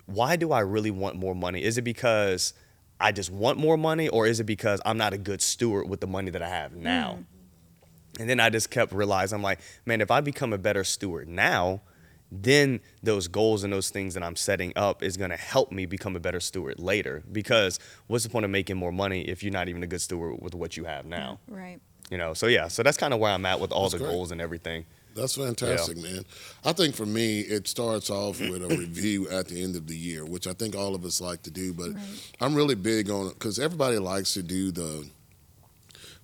why 0.07 0.35
do 0.35 0.51
I 0.51 0.59
really 0.59 0.91
want 0.91 1.15
more 1.15 1.35
money? 1.35 1.63
Is 1.63 1.77
it 1.77 1.83
because 1.83 2.53
I 2.99 3.11
just 3.11 3.31
want 3.31 3.57
more 3.57 3.77
money, 3.77 4.09
or 4.09 4.27
is 4.27 4.39
it 4.39 4.45
because 4.45 4.81
I'm 4.85 4.97
not 4.97 5.13
a 5.13 5.17
good 5.17 5.41
steward 5.41 5.89
with 5.89 6.01
the 6.01 6.07
money 6.07 6.31
that 6.31 6.41
I 6.41 6.49
have 6.49 6.71
mm. 6.71 6.77
now? 6.77 7.19
And 8.19 8.29
then 8.29 8.39
I 8.39 8.49
just 8.49 8.69
kept 8.69 8.91
realizing, 8.91 9.37
I'm 9.37 9.43
like, 9.43 9.59
man, 9.85 10.01
if 10.01 10.11
I 10.11 10.19
become 10.19 10.51
a 10.51 10.57
better 10.57 10.83
steward 10.83 11.29
now, 11.29 11.81
then 12.31 12.81
those 13.01 13.27
goals 13.27 13.63
and 13.63 13.71
those 13.71 13.89
things 13.89 14.13
that 14.13 14.23
I'm 14.23 14.35
setting 14.35 14.73
up 14.75 15.01
is 15.01 15.17
going 15.17 15.31
to 15.31 15.37
help 15.37 15.71
me 15.71 15.85
become 15.85 16.15
a 16.15 16.19
better 16.19 16.39
steward 16.39 16.79
later. 16.79 17.23
Because 17.31 17.79
what's 18.07 18.23
the 18.23 18.29
point 18.29 18.45
of 18.45 18.51
making 18.51 18.77
more 18.77 18.91
money 18.91 19.21
if 19.21 19.41
you're 19.41 19.53
not 19.53 19.69
even 19.69 19.81
a 19.83 19.87
good 19.87 20.01
steward 20.01 20.41
with 20.41 20.53
what 20.53 20.75
you 20.77 20.83
have 20.83 21.05
now? 21.05 21.39
Right. 21.47 21.79
You 22.11 22.17
know, 22.17 22.33
so 22.33 22.47
yeah, 22.47 22.67
so 22.67 22.83
that's 22.83 22.97
kind 22.97 23.13
of 23.13 23.19
where 23.19 23.31
I'm 23.31 23.45
at 23.45 23.59
with 23.59 23.71
all 23.71 23.83
That's 23.83 23.93
the 23.93 23.99
great. 23.99 24.11
goals 24.11 24.31
and 24.31 24.41
everything. 24.41 24.85
That's 25.15 25.35
fantastic, 25.35 25.97
man. 25.97 26.23
I 26.63 26.73
think 26.73 26.95
for 26.95 27.05
me, 27.05 27.41
it 27.41 27.67
starts 27.67 28.09
off 28.09 28.39
with 28.39 28.63
a 28.63 28.67
review 28.77 29.27
at 29.29 29.47
the 29.47 29.61
end 29.61 29.75
of 29.75 29.87
the 29.87 29.95
year, 29.97 30.25
which 30.25 30.47
I 30.47 30.53
think 30.53 30.75
all 30.75 30.95
of 30.95 31.03
us 31.05 31.19
like 31.19 31.43
to 31.43 31.51
do. 31.51 31.73
But 31.73 31.93
Right. 31.93 32.31
I'm 32.41 32.55
really 32.55 32.75
big 32.75 33.09
on 33.09 33.27
it 33.27 33.33
because 33.33 33.59
everybody 33.59 33.97
likes 33.97 34.33
to 34.35 34.43
do 34.43 34.71
the 34.71 35.07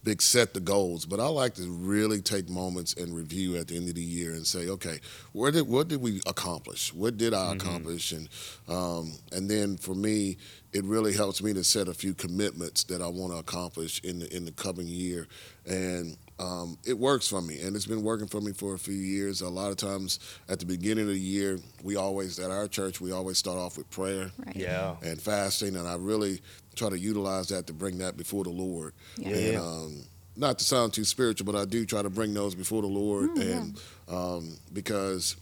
big 0.04 0.22
set 0.22 0.54
the 0.54 0.60
goals. 0.60 1.06
But 1.06 1.20
I 1.20 1.28
like 1.28 1.56
to 1.56 1.64
really 1.64 2.22
take 2.22 2.48
moments 2.48 2.94
and 2.94 3.14
review 3.14 3.58
at 3.58 3.68
the 3.68 3.76
end 3.76 3.90
of 3.90 3.96
the 3.96 4.04
year 4.04 4.34
and 4.34 4.46
say, 4.46 4.70
okay, 4.70 5.00
where 5.34 5.52
did 5.52 5.68
what 5.68 5.88
did 5.88 6.00
we 6.02 6.22
accomplish? 6.28 6.94
What 6.94 7.18
did 7.18 7.34
I 7.34 7.54
accomplish? 7.54 8.12
And 8.14 8.30
um, 8.70 9.14
and 9.34 9.50
then 9.50 9.78
for 9.78 9.96
me, 9.96 10.38
it 10.72 10.86
really 10.86 11.14
helps 11.14 11.42
me 11.42 11.54
to 11.54 11.64
set 11.64 11.88
a 11.88 11.94
few 11.94 12.14
commitments 12.14 12.84
that 12.86 13.01
I 13.01 13.08
want 13.08 13.34
to 13.34 13.39
accomplish 13.39 14.00
in 14.04 14.20
the 14.20 14.34
in 14.34 14.46
the 14.46 14.51
coming 14.51 14.88
year, 14.88 15.27
and 15.65 16.15
um, 16.39 16.77
it 16.86 16.98
works 16.98 17.27
for 17.27 17.42
me, 17.42 17.62
and 17.62 17.75
it's 17.75 17.86
been 17.86 18.04
working 18.04 18.27
for 18.27 18.42
me 18.42 18.51
for 18.51 18.74
a 18.74 18.77
few 18.80 18.94
years. 18.94 19.42
A 19.42 19.50
lot 19.50 19.72
of 19.72 19.77
times 19.77 20.20
at 20.50 20.60
the 20.60 20.65
beginning 20.65 21.04
of 21.06 21.12
the 21.13 21.20
year, 21.20 21.60
we 21.84 21.96
always 21.96 22.39
at 22.39 22.51
our 22.51 22.68
church 22.68 23.00
we 23.00 23.12
always 23.12 23.38
start 23.38 23.58
off 23.58 23.77
with 23.77 23.89
prayer 23.89 24.32
Right. 24.46 24.56
Yeah. 24.56 24.96
and 25.01 25.22
fasting, 25.22 25.75
and 25.77 25.88
I 25.88 25.96
really 25.96 26.42
try 26.75 26.89
to 26.89 27.00
utilize 27.00 27.48
that 27.50 27.68
to 27.68 27.74
bring 27.74 28.00
that 28.00 28.18
before 28.18 28.44
the 28.44 28.50
Lord. 28.50 28.94
Yeah. 29.18 29.30
And 29.36 29.58
um, 29.58 30.01
not 30.36 30.60
to 30.60 30.65
sound 30.65 30.92
too 30.92 31.06
spiritual, 31.06 31.46
but 31.50 31.56
I 31.58 31.63
do 31.63 31.86
try 31.86 32.01
to 32.01 32.10
bring 32.10 32.34
those 32.34 32.54
before 32.56 32.82
the 32.82 32.89
Lord, 32.89 33.30
Mm, 33.32 33.38
yeah. 33.38 33.56
and 33.58 33.82
um, 34.10 34.58
because 34.74 35.38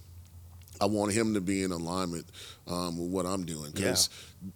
I 0.79 0.85
want 0.85 1.11
Him 1.13 1.33
to 1.33 1.41
be 1.41 1.63
in 1.63 1.71
alignment 1.71 2.27
um, 2.67 2.99
with 2.99 3.09
what 3.09 3.25
I'm 3.25 3.45
doing. 3.45 3.71
Because 3.71 4.09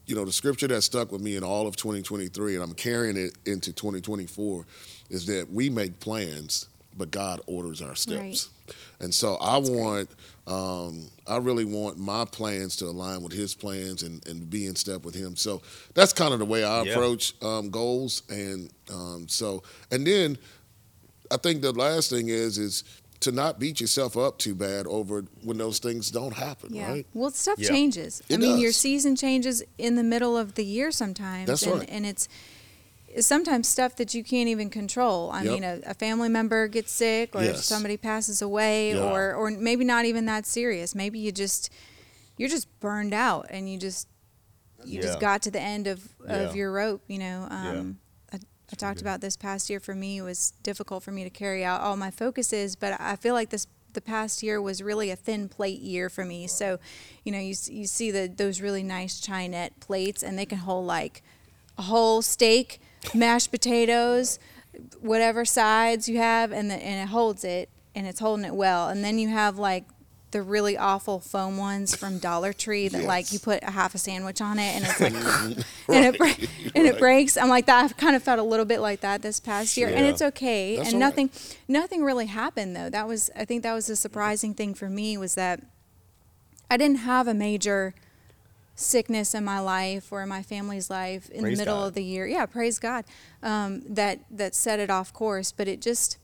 you 0.06 0.14
know 0.16 0.26
the 0.26 0.32
scripture 0.32 0.68
that 0.68 0.82
stuck 0.84 1.12
with 1.12 1.22
me 1.22 1.36
in 1.38 1.44
all 1.44 1.66
of 1.66 1.76
2023, 1.78 2.54
and 2.56 2.64
I'm 2.64 2.74
carrying 2.74 3.18
it 3.18 3.36
into 3.46 3.72
2024, 3.74 4.66
is 5.10 5.26
that 5.28 5.50
we 5.52 5.70
make 5.70 6.00
plans, 6.00 6.68
but 6.98 7.12
God 7.12 7.42
orders 7.48 7.82
our 7.82 7.96
steps. 7.96 8.50
And 9.00 9.14
so 9.14 9.36
I 9.36 9.58
want, 9.58 10.10
um, 10.48 11.06
I 11.28 11.38
really 11.38 11.66
want 11.66 11.98
my 11.98 12.26
plans 12.26 12.76
to 12.78 12.86
align 12.86 13.22
with 13.22 13.32
His 13.34 13.54
plans 13.54 14.04
and, 14.04 14.26
and 14.28 14.50
be 14.50 14.66
in 14.66 14.76
step 14.76 15.04
with 15.06 15.14
Him. 15.16 15.36
So 15.36 15.62
that's 15.94 16.14
kind 16.14 16.34
of 16.34 16.40
the 16.40 16.46
way 16.46 16.64
I 16.64 16.82
Yeah. 16.84 16.92
approach 16.94 17.34
um, 17.44 17.70
goals. 17.70 18.24
And 18.30 18.72
um, 18.92 19.28
so, 19.28 19.64
and 19.92 20.06
then 20.08 20.38
I 21.32 21.38
think 21.38 21.62
the 21.62 21.72
last 21.74 22.10
thing 22.10 22.30
is 22.30 22.58
is 22.58 22.84
to 23.20 23.32
not 23.32 23.60
beat 23.60 23.82
yourself 23.82 24.16
up 24.16 24.38
too 24.38 24.54
bad 24.54 24.86
over 24.86 25.26
when 25.44 25.58
those 25.58 25.80
things 25.80 26.12
don't 26.12 26.34
happen, 26.36 26.74
Yeah. 26.74 26.90
right? 26.90 27.06
Well, 27.14 27.32
stuff 27.32 27.58
Yeah. 27.60 27.70
changes. 27.70 28.22
I 28.30 28.36
It 28.36 28.40
mean, 28.40 28.60
your 28.60 28.72
season 28.72 29.16
changes 29.16 29.64
in 29.80 29.96
the 29.96 30.04
middle 30.04 30.38
of 30.38 30.54
the 30.56 30.64
year 30.64 30.92
sometimes. 30.92 31.48
That's 31.48 31.64
and, 31.64 31.80
right. 31.80 31.90
and 31.90 32.06
it's 32.06 32.28
it's 33.18 33.28
sometimes 33.28 33.68
stuff 33.68 33.96
that 33.98 34.14
you 34.14 34.24
can't 34.24 34.48
even 34.48 34.70
control. 34.70 35.32
I 35.32 35.42
Yep. 35.44 35.52
mean, 35.52 35.64
a, 35.64 35.80
a 35.88 35.94
family 35.94 36.30
member 36.30 36.68
gets 36.68 36.92
sick 36.92 37.36
or 37.36 37.44
Yes. 37.44 37.66
somebody 37.66 37.98
passes 37.98 38.42
away 38.42 38.94
Yeah. 38.94 39.02
or 39.04 39.34
or 39.36 39.52
maybe 39.52 39.84
not 39.84 40.06
even 40.06 40.26
that 40.28 40.46
serious. 40.46 40.94
Maybe 40.96 41.18
you 41.20 41.32
just 41.32 41.70
you're 42.38 42.50
just 42.50 42.68
burned 42.80 43.14
out 43.14 43.48
and 43.50 43.70
you 43.72 43.78
just 43.80 44.08
you 44.86 45.02
just 45.02 45.20
got 45.20 45.42
to 45.42 45.52
the 45.52 45.60
end 45.60 45.88
of, 45.88 46.08
of 46.28 46.52
Yeah. 46.52 46.54
your 46.54 46.72
rope 46.72 47.02
you 47.08 47.18
know 47.18 47.48
um, 47.50 47.98
I, 48.32 48.38
I 48.72 48.76
talked 48.76 49.02
about 49.02 49.22
this 49.22 49.36
past 49.36 49.70
year 49.72 49.80
for 49.80 49.96
me 49.96 50.20
it 50.20 50.22
was 50.22 50.54
difficult 50.62 51.02
for 51.04 51.12
me 51.12 51.24
to 51.24 51.32
carry 51.32 51.66
out 51.66 51.82
all 51.82 51.98
my 51.98 52.12
focuses 52.12 52.76
but 52.76 52.96
i 53.02 53.16
feel 53.16 53.34
like 53.34 53.50
this 53.50 53.66
the 53.94 54.02
past 54.02 54.44
year 54.44 54.62
was 54.62 54.84
really 54.84 55.10
a 55.10 55.16
thin 55.16 55.50
plate 55.50 55.82
year 55.82 56.10
for 56.10 56.24
me 56.24 56.46
so 56.46 56.78
you 57.26 57.32
know 57.32 57.40
you, 57.40 57.56
you 57.66 57.88
see 57.88 58.12
the 58.12 58.28
those 58.34 58.62
really 58.62 58.84
nice 58.84 59.20
Chinet 59.20 59.80
plates 59.80 60.22
and 60.22 60.38
they 60.38 60.46
can 60.46 60.60
hold 60.60 60.86
like 60.86 61.24
a 61.80 61.82
whole 61.82 62.22
steak 62.22 62.80
mashed 63.14 63.52
potatoes 63.52 64.40
whatever 65.00 65.44
sides 65.46 66.08
you 66.08 66.18
have 66.18 66.52
and 66.52 66.70
the, 66.70 66.76
and 66.76 67.02
it 67.02 67.12
holds 67.12 67.44
it 67.44 67.70
and 67.96 68.06
it's 68.06 68.20
holding 68.20 68.46
it 68.46 68.54
well 68.54 68.90
and 68.90 69.04
then 69.04 69.18
you 69.18 69.28
have 69.28 69.58
like 69.58 69.86
the 70.32 70.42
really 70.42 70.78
awful 70.78 71.20
foam 71.20 71.58
ones 71.58 71.96
from 71.96 72.20
Dollar 72.20 72.52
Tree 72.52 72.90
that 72.90 73.04
like 73.06 73.32
you 73.32 73.40
put 73.40 73.64
a 73.64 73.72
half 73.72 73.96
a 73.96 73.98
sandwich 73.98 74.42
on 74.42 74.60
it 74.60 74.76
and 74.76 74.86
it's 74.86 75.00
like 75.00 75.14
and 75.88 76.06
it 76.06 76.18
bre- 76.18 76.46
and 76.76 76.86
it 76.86 77.00
breaks. 77.00 77.38
I'm 77.38 77.48
like 77.48 77.66
that. 77.68 77.86
I've 77.86 77.98
kind 77.98 78.16
of 78.16 78.24
felt 78.24 78.38
a 78.38 78.44
little 78.44 78.66
bit 78.66 78.82
like 78.82 79.00
that 79.02 79.22
this 79.22 79.40
past 79.40 79.78
year, 79.78 79.88
and 79.88 80.06
it's 80.06 80.22
okay. 80.22 80.76
That's 80.76 80.92
and 80.92 81.02
all 81.02 81.10
right. 81.10 81.18
nothing 81.18 81.30
nothing 81.70 82.04
really 82.04 82.26
happened 82.26 82.76
though. 82.76 82.90
That 82.90 83.08
was 83.08 83.30
I 83.38 83.46
think 83.46 83.64
that 83.64 83.74
was 83.74 83.88
the 83.88 83.96
surprising 83.96 84.54
thing 84.54 84.74
for 84.74 84.90
me 84.90 85.18
was 85.18 85.36
that 85.36 85.62
I 86.70 86.76
didn't 86.76 87.00
have 87.00 87.28
a 87.28 87.34
major 87.34 87.96
sickness 88.80 89.34
in 89.34 89.44
my 89.44 89.60
life 89.60 90.12
or 90.12 90.22
in 90.22 90.30
my 90.30 90.44
family's 90.44 90.90
life 90.90 91.30
in 91.32 91.42
Praise 91.42 91.58
the 91.58 91.62
middle 91.62 91.80
God. 91.82 91.88
of 91.88 91.94
the 91.96 92.04
year. 92.04 92.26
Yeah, 92.28 92.46
praise 92.46 92.78
God. 92.80 93.04
Um, 93.44 93.82
that 93.90 94.20
that 94.32 94.56
set 94.56 94.80
it 94.80 94.90
off 94.90 95.12
course, 95.12 95.52
but 95.52 95.68
it 95.68 95.82
just 95.82 96.18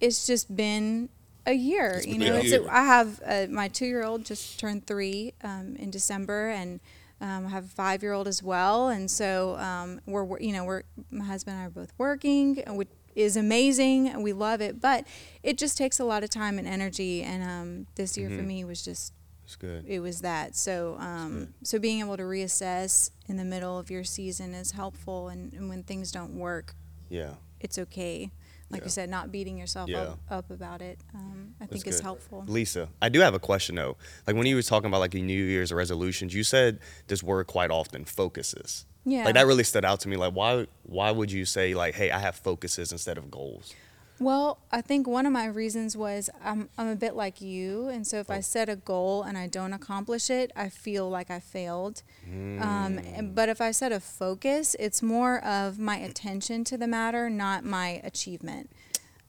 it's 0.00 0.26
just 0.26 0.54
been 0.54 1.08
a 1.46 1.52
year. 1.54 1.94
It's 1.98 2.06
you 2.06 2.18
know, 2.18 2.34
a 2.34 2.38
it's 2.38 2.48
year. 2.50 2.66
a, 2.66 2.70
I 2.72 2.84
have 2.84 3.20
uh, 3.24 3.46
my 3.50 3.68
two 3.68 3.86
year 3.86 4.04
old 4.04 4.24
just 4.24 4.58
turned 4.58 4.86
three 4.86 5.32
um, 5.44 5.76
in 5.78 5.90
December, 5.90 6.48
and 6.48 6.80
um, 7.20 7.46
I 7.46 7.50
have 7.50 7.64
a 7.66 7.68
five 7.68 8.02
year 8.02 8.12
old 8.14 8.26
as 8.26 8.42
well. 8.42 8.88
And 8.88 9.10
so 9.10 9.56
um, 9.58 10.00
we're 10.06 10.38
you 10.40 10.52
know 10.52 10.64
we're 10.64 10.82
my 11.10 11.24
husband 11.24 11.54
and 11.56 11.62
I 11.62 11.66
are 11.66 11.70
both 11.70 11.92
working, 11.98 12.56
which 12.66 12.88
is 13.14 13.36
amazing, 13.36 14.08
and 14.08 14.22
we 14.24 14.32
love 14.32 14.60
it. 14.60 14.80
But 14.80 15.06
it 15.42 15.56
just 15.56 15.76
takes 15.78 16.00
a 16.00 16.04
lot 16.04 16.24
of 16.24 16.30
time 16.30 16.58
and 16.58 16.66
energy. 16.66 17.22
And 17.22 17.42
um, 17.42 17.86
this 17.94 18.16
year 18.18 18.28
Mm-hmm. 18.28 18.38
for 18.38 18.42
me 18.44 18.64
was 18.64 18.82
just 18.82 19.12
It's 19.50 19.56
good. 19.56 19.84
it 19.88 19.98
was 20.00 20.20
that. 20.20 20.54
So 20.54 20.96
um, 21.00 21.54
so 21.64 21.78
being 21.80 21.98
able 22.00 22.16
to 22.16 22.22
reassess 22.22 23.10
in 23.26 23.36
the 23.36 23.44
middle 23.44 23.78
of 23.78 23.90
your 23.90 24.04
season 24.04 24.54
is 24.54 24.70
helpful, 24.72 25.28
and, 25.28 25.52
and 25.52 25.68
when 25.68 25.82
things 25.82 26.12
don't 26.12 26.34
work, 26.38 26.74
Yeah. 27.08 27.34
it's 27.58 27.76
okay. 27.78 28.30
Like 28.70 28.82
Yeah. 28.82 28.84
you 28.84 28.90
said, 28.90 29.10
not 29.10 29.32
beating 29.32 29.58
yourself 29.58 29.88
Yeah. 29.90 30.02
up, 30.02 30.20
up 30.30 30.50
about 30.52 30.80
it, 30.82 31.00
um, 31.12 31.54
I 31.60 31.64
That's 31.66 31.72
think 31.82 31.86
is 31.88 31.98
helpful. 32.00 32.44
Lisa, 32.46 32.88
I 33.02 33.08
do 33.08 33.18
have 33.18 33.34
a 33.34 33.40
question 33.40 33.74
though. 33.74 33.96
Like 34.28 34.36
when 34.36 34.46
you 34.46 34.54
were 34.54 34.62
talking 34.62 34.86
about 34.86 35.00
like 35.00 35.14
your 35.14 35.24
New 35.24 35.42
Year's 35.44 35.72
resolutions, 35.72 36.32
you 36.32 36.44
said 36.44 36.78
this 37.08 37.20
word 37.24 37.48
quite 37.48 37.72
often, 37.72 38.04
focuses. 38.04 38.86
Yeah. 39.04 39.24
Like 39.24 39.34
that 39.34 39.46
really 39.48 39.64
stood 39.64 39.84
out 39.84 39.98
to 40.00 40.08
me. 40.08 40.16
Like 40.16 40.34
why 40.34 40.68
why 40.84 41.10
would 41.10 41.32
you 41.32 41.44
say 41.44 41.74
like, 41.74 41.96
hey, 41.96 42.12
I 42.12 42.20
have 42.20 42.36
focuses 42.36 42.92
instead 42.92 43.18
of 43.18 43.28
goals? 43.32 43.74
Well, 44.20 44.58
I 44.70 44.82
think 44.82 45.08
one 45.08 45.24
of 45.24 45.32
my 45.32 45.46
reasons 45.46 45.96
was 45.96 46.28
I'm, 46.44 46.68
I'm 46.76 46.88
a 46.88 46.94
bit 46.94 47.16
like 47.16 47.40
you. 47.40 47.88
And 47.88 48.06
so 48.06 48.18
if 48.18 48.30
I 48.30 48.40
set 48.40 48.68
a 48.68 48.76
goal 48.76 49.22
and 49.22 49.38
I 49.38 49.46
don't 49.46 49.72
accomplish 49.72 50.28
it, 50.28 50.52
I 50.54 50.68
feel 50.68 51.08
like 51.08 51.30
I 51.30 51.40
failed. 51.40 52.02
Um, 52.30 53.00
but 53.34 53.48
if 53.48 53.62
I 53.62 53.70
set 53.70 53.92
a 53.92 53.98
focus, 53.98 54.76
it's 54.78 55.02
more 55.02 55.42
of 55.42 55.78
my 55.78 55.96
attention 55.96 56.64
to 56.64 56.76
the 56.76 56.86
matter, 56.86 57.30
not 57.30 57.64
my 57.64 58.00
achievement. 58.04 58.70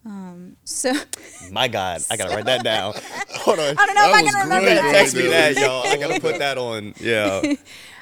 Um, 0.05 0.57
so 0.65 0.93
My 1.51 1.67
God, 1.67 2.01
I 2.11 2.17
gotta 2.17 2.35
write 2.35 2.45
that 2.45 2.63
down. 2.63 2.93
Hold 3.29 3.59
on. 3.59 3.77
I 3.77 3.85
don't 3.85 3.95
know 3.95 4.09
if 4.09 4.15
I 4.15 4.23
can 4.23 4.41
remember 4.43 4.73
that. 4.75 4.91
Text 4.93 5.15
me 5.15 5.27
that, 5.27 5.55
y'all. 5.57 5.87
I 5.87 5.95
gotta 5.97 6.19
put 6.19 6.39
that 6.39 6.57
on. 6.57 6.93
Yeah. 6.99 7.41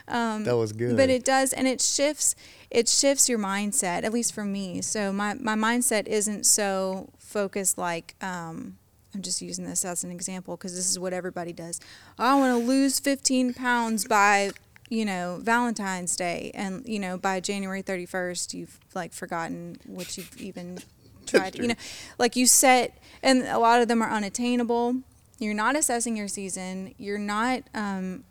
that 0.08 0.58
was 0.58 0.72
good. 0.72 0.92
Um, 0.92 0.96
but 0.98 1.10
it 1.10 1.24
does 1.24 1.54
and 1.54 1.68
it 1.68 1.82
shifts 1.82 2.36
it 2.72 2.88
shifts 2.88 3.28
your 3.28 3.40
mindset 3.40 4.04
at 4.04 4.14
least 4.14 4.34
for 4.34 4.46
me. 4.46 4.82
So 4.82 5.12
my, 5.12 5.34
my 5.36 5.56
mindset 5.56 6.08
isn't 6.08 6.46
so 6.46 7.10
focused 7.18 7.78
like 7.78 8.16
um, 8.22 8.78
i'm 9.14 9.22
just 9.22 9.40
using 9.42 9.66
this 9.66 9.86
as 9.86 10.04
an 10.04 10.10
example 10.10 10.58
because 10.58 10.76
this 10.76 10.90
is 10.90 10.98
what 10.98 11.14
everybody 11.14 11.54
does. 11.54 11.80
I 12.18 12.36
want 12.36 12.60
to 12.60 12.68
lose 12.68 13.00
15 13.00 13.54
pounds 13.54 14.06
by 14.06 14.52
you 14.90 15.06
know 15.06 15.40
valentine's 15.42 16.16
day 16.16 16.50
and 16.56 16.84
you 16.88 16.98
know 16.98 17.16
by 17.16 17.40
january 17.40 17.84
31st 17.84 18.56
you've 18.56 18.80
like 18.96 19.14
forgotten 19.14 19.78
what 19.86 20.18
you've 20.18 20.36
even 20.42 20.80
tried 21.28 21.56
you 21.56 21.68
know 21.68 21.76
like 22.18 22.36
you 22.36 22.48
set 22.48 23.00
and 23.22 23.44
a 23.44 23.60
lot 23.60 23.82
of 23.82 23.88
them 23.88 24.02
are 24.02 24.10
unattainable. 24.10 24.96
You're 25.40 25.54
not 25.54 25.76
assessing 25.76 26.18
your 26.18 26.28
season. 26.28 26.94
You're 26.98 27.18
not 27.18 27.64
um, 27.74 28.24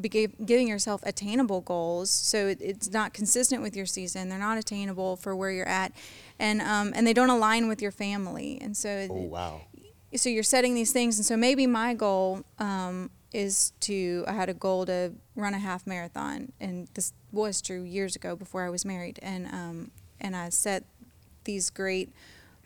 giving 0.00 0.68
yourself 0.68 1.02
attainable 1.04 1.60
goals. 1.60 2.10
So 2.10 2.48
it, 2.48 2.58
it's 2.60 2.90
not 2.90 3.12
consistent 3.12 3.62
with 3.62 3.76
your 3.76 3.86
season. 3.86 4.28
They're 4.28 4.38
not 4.38 4.58
attainable 4.58 5.16
for 5.16 5.34
where 5.34 5.50
you're 5.50 5.68
at. 5.68 5.92
And 6.38 6.60
um, 6.62 6.92
and 6.94 7.06
they 7.06 7.12
don't 7.12 7.30
align 7.30 7.68
with 7.68 7.82
your 7.82 7.90
family. 7.90 8.58
And 8.60 8.76
so 8.76 9.06
oh 9.10 9.14
wow. 9.14 9.60
so 10.14 10.28
you're 10.28 10.42
setting 10.42 10.74
these 10.74 10.92
things. 10.92 11.18
And 11.18 11.26
so 11.26 11.36
maybe 11.36 11.66
my 11.66 11.94
goal 11.94 12.44
um, 12.58 13.10
is 13.32 13.72
to 13.80 14.24
i 14.28 14.32
had 14.32 14.48
a 14.48 14.54
goal 14.54 14.84
to 14.86 15.12
run 15.36 15.54
a 15.54 15.58
half 15.58 15.86
marathon. 15.86 16.52
And 16.60 16.88
this 16.94 17.12
was 17.32 17.60
true 17.60 17.82
years 17.82 18.16
ago 18.16 18.36
before 18.36 18.64
i 18.64 18.70
was 18.70 18.84
married. 18.84 19.18
And 19.22 19.46
um, 19.46 19.90
and 20.20 20.36
i 20.36 20.48
set 20.48 20.84
these 21.44 21.70
great 21.70 22.12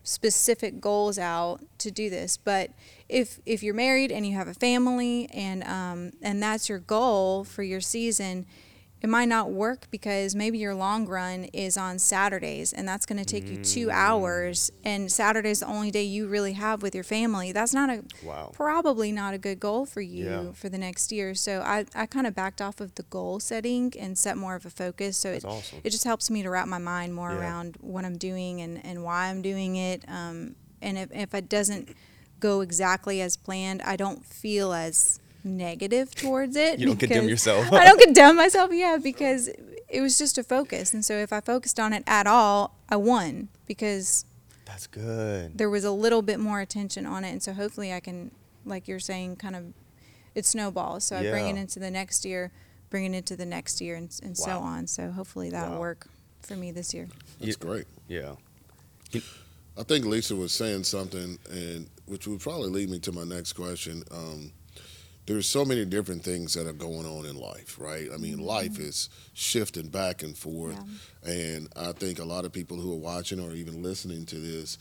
specific 0.02 0.80
goals 0.80 1.18
out 1.18 1.60
to 1.78 1.90
do 1.90 2.08
this. 2.08 2.36
But 2.36 2.70
if 3.08 3.38
if 3.46 3.62
you're 3.62 3.74
married 3.74 4.10
and 4.10 4.26
you 4.26 4.34
have 4.34 4.48
a 4.48 4.54
family 4.54 5.28
and 5.32 5.62
um, 5.64 6.10
and 6.22 6.42
that's 6.42 6.68
your 6.68 6.78
goal 6.80 7.44
for 7.44 7.62
your 7.62 7.80
season 7.80 8.46
it 9.02 9.10
might 9.10 9.26
not 9.28 9.50
work 9.52 9.86
because 9.90 10.34
maybe 10.34 10.56
your 10.56 10.74
long 10.74 11.06
run 11.06 11.44
is 11.52 11.76
on 11.76 11.98
Saturdays 11.98 12.72
and 12.72 12.88
that's 12.88 13.04
going 13.04 13.18
to 13.18 13.26
take 13.26 13.50
you 13.50 13.58
two 13.58 13.90
hours 13.90 14.70
and 14.84 15.12
Saturday's 15.12 15.60
the 15.60 15.66
only 15.66 15.90
day 15.90 16.02
you 16.02 16.26
really 16.26 16.54
have 16.54 16.80
with 16.82 16.94
your 16.94 17.04
family. 17.04 17.52
That's 17.52 17.74
not 17.74 17.90
a 17.90 18.02
Wow. 18.24 18.52
probably 18.54 19.12
not 19.12 19.34
a 19.34 19.38
good 19.38 19.60
goal 19.60 19.84
for 19.84 20.00
you 20.00 20.24
Yeah. 20.24 20.52
for 20.52 20.70
the 20.70 20.78
next 20.78 21.12
year. 21.12 21.34
So 21.34 21.60
I, 21.60 21.84
I 21.94 22.06
kind 22.06 22.26
of 22.26 22.34
backed 22.34 22.62
off 22.62 22.80
of 22.80 22.94
the 22.94 23.02
goal 23.04 23.38
setting 23.38 23.92
and 24.00 24.16
set 24.16 24.38
more 24.38 24.54
of 24.54 24.64
a 24.64 24.70
focus. 24.70 25.18
So 25.18 25.30
That's 25.30 25.44
it, 25.44 25.48
awesome. 25.48 25.80
it 25.84 25.90
just 25.90 26.04
helps 26.04 26.30
me 26.30 26.42
to 26.42 26.48
wrap 26.48 26.66
my 26.66 26.78
mind 26.78 27.14
more 27.14 27.32
Yeah. 27.32 27.38
around 27.40 27.76
what 27.82 28.06
I'm 28.06 28.16
doing 28.16 28.62
and, 28.62 28.84
and 28.84 29.04
why 29.04 29.26
I'm 29.26 29.42
doing 29.42 29.76
it. 29.76 30.04
Um, 30.08 30.56
and 30.80 30.96
if, 30.96 31.12
if 31.12 31.34
it 31.34 31.50
doesn't 31.50 31.90
go 32.40 32.60
exactly 32.60 33.20
as 33.20 33.36
planned, 33.36 33.82
I 33.82 33.96
don't 33.96 34.24
feel 34.24 34.72
as 34.72 35.20
negative 35.44 36.14
towards 36.14 36.56
it. 36.56 36.78
You 36.78 36.86
don't 36.86 36.96
condemn 36.98 37.28
yourself. 37.28 37.66
I 37.72 37.84
don't 37.84 38.00
condemn 38.00 38.36
myself, 38.36 38.70
yeah, 38.72 38.98
because 39.02 39.48
it 39.88 40.00
was 40.00 40.18
just 40.18 40.36
a 40.38 40.42
focus. 40.42 40.92
And 40.92 41.04
so 41.04 41.14
if 41.14 41.32
I 41.32 41.40
focused 41.40 41.78
on 41.78 41.92
it 41.92 42.02
at 42.06 42.26
all, 42.26 42.76
I 42.88 42.96
won 42.96 43.48
because 43.66 44.24
That's 44.64 44.86
good. 44.86 45.56
there 45.56 45.70
was 45.70 45.84
a 45.84 45.92
little 45.92 46.22
bit 46.22 46.40
more 46.40 46.60
attention 46.60 47.06
on 47.06 47.24
it. 47.24 47.30
And 47.30 47.42
so 47.42 47.52
hopefully 47.52 47.92
I 47.92 48.00
can, 48.00 48.32
like 48.64 48.88
you're 48.88 48.98
saying, 48.98 49.36
kind 49.36 49.54
of, 49.56 49.64
it 50.34 50.44
snowballs. 50.44 51.04
So 51.04 51.16
I 51.16 51.30
bring 51.30 51.46
it 51.48 51.56
into 51.58 51.78
the 51.78 51.90
next 51.90 52.24
year, 52.24 52.50
bring 52.90 53.04
it 53.04 53.16
into 53.16 53.36
the 53.36 53.46
next 53.46 53.80
year, 53.80 53.94
and, 53.96 54.10
and 54.22 54.36
so 54.36 54.58
on. 54.58 54.86
So 54.88 55.10
hopefully 55.12 55.50
that'll 55.50 55.74
Wow. 55.74 55.80
work 55.80 56.08
for 56.42 56.56
me 56.56 56.72
this 56.72 56.92
year. 56.92 57.08
That's 57.38 57.48
You- 57.50 57.54
great. 57.56 57.86
Yeah. 58.08 58.34
I 59.78 59.82
think 59.82 60.06
Lisa 60.06 60.34
was 60.34 60.52
saying 60.52 60.84
something, 60.84 61.38
and 61.50 61.88
which 62.06 62.26
would 62.26 62.40
probably 62.40 62.70
lead 62.70 62.88
me 62.90 62.98
to 63.00 63.12
my 63.12 63.24
next 63.24 63.52
question. 63.52 64.02
Um, 64.10 64.52
there's 65.26 65.48
so 65.48 65.64
many 65.64 65.84
different 65.84 66.22
things 66.22 66.54
that 66.54 66.66
are 66.66 66.72
going 66.72 67.04
on 67.04 67.26
in 67.26 67.36
life, 67.36 67.76
right? 67.78 68.08
I 68.14 68.16
mean, 68.16 68.38
life 68.38 68.78
is 68.78 69.10
shifting 69.34 69.88
back 69.88 70.22
and 70.22 70.38
forth, 70.38 70.80
and 71.24 71.68
I 71.76 71.92
think 71.92 72.20
a 72.20 72.24
lot 72.24 72.44
of 72.44 72.52
people 72.52 72.76
who 72.76 72.92
are 72.92 72.98
watching 72.98 73.40
or 73.40 73.52
even 73.52 73.82
listening 73.82 74.24
to 74.26 74.36
this 74.36 74.78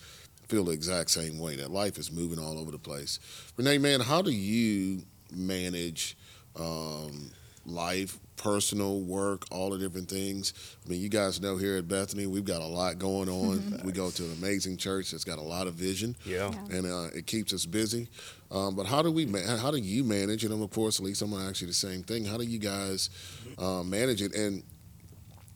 feel 0.48 0.66
the 0.66 0.72
exact 0.72 1.10
same 1.10 1.40
way. 1.40 1.56
That 1.56 1.72
life 1.72 1.98
is 1.98 2.12
moving 2.12 2.40
all 2.40 2.60
over 2.60 2.72
the 2.72 2.78
place. 2.78 3.20
Rene, 3.58 3.80
man, 3.80 4.00
how 4.02 4.22
do 4.22 4.32
you 4.32 5.02
manage 5.32 6.16
um, 6.56 7.32
life, 7.66 8.18
personal, 8.38 9.02
work, 9.02 9.46
all 9.52 9.70
the 9.72 9.78
different 9.78 10.10
things? 10.10 10.54
I 10.86 10.90
mean, 10.90 11.02
you 11.02 11.10
guys 11.10 11.42
know 11.42 11.58
here 11.58 11.78
at 11.78 11.88
Bethany, 11.88 12.28
we've 12.28 12.46
got 12.46 12.62
a 12.62 12.66
lot 12.68 12.98
going 13.00 13.30
on. 13.30 13.82
we 13.84 13.92
go 13.92 14.10
to 14.12 14.24
an 14.24 14.34
amazing 14.34 14.78
church 14.78 15.12
that's 15.12 15.24
got 15.24 15.38
a 15.40 15.44
lot 15.44 15.68
of 15.68 15.74
vision, 15.76 16.16
Yeah. 16.26 16.52
Yeah. 16.70 16.78
and 16.78 16.86
uh, 16.86 17.08
it 17.18 17.26
keeps 17.28 17.54
us 17.54 17.66
busy. 17.66 18.08
Um, 18.52 18.76
but 18.76 18.86
how 18.86 19.02
do 19.02 19.12
we? 19.12 19.26
ma- 19.26 19.58
How 19.58 19.72
do 19.72 19.78
you 19.78 20.04
manage? 20.04 20.44
And 20.44 20.54
then, 20.54 20.62
of 20.62 20.70
course, 20.72 21.00
at 21.00 21.06
least 21.06 21.22
I'm 21.22 21.32
going 21.32 21.42
to 21.44 21.50
ask 21.50 21.62
you 21.62 21.68
the 21.68 21.74
same 21.74 22.04
thing. 22.04 22.24
How 22.26 22.38
do 22.38 22.44
you 22.46 22.60
guys 22.60 23.10
uh, 23.58 23.84
manage 23.84 24.22
it? 24.22 24.36
And 24.36 24.64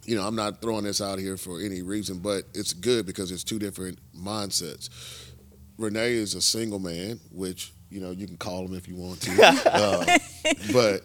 you 0.06 0.16
know, 0.16 0.25
I'm 0.25 0.36
not 0.36 0.60
throwing 0.62 0.86
this 0.86 1.01
out 1.01 1.20
here 1.20 1.38
for 1.38 1.62
any 1.62 1.84
reason, 1.84 2.18
but 2.20 2.46
it's 2.56 2.74
good 2.74 3.06
because 3.06 3.32
it's 3.32 3.44
two 3.44 3.60
different 3.60 4.00
mindsets. 4.18 4.89
Rene 5.78 6.13
is 6.13 6.34
a 6.34 6.42
single 6.42 6.80
man, 6.80 7.20
which 7.32 7.72
you 7.92 8.01
know 8.01 8.10
you 8.12 8.25
can 8.25 8.38
call 8.38 8.66
him 8.66 8.74
if 8.75 8.88
you 8.88 8.96
want 8.96 9.22
to, 9.22 9.32
uh, 9.72 10.18
but 10.74 11.01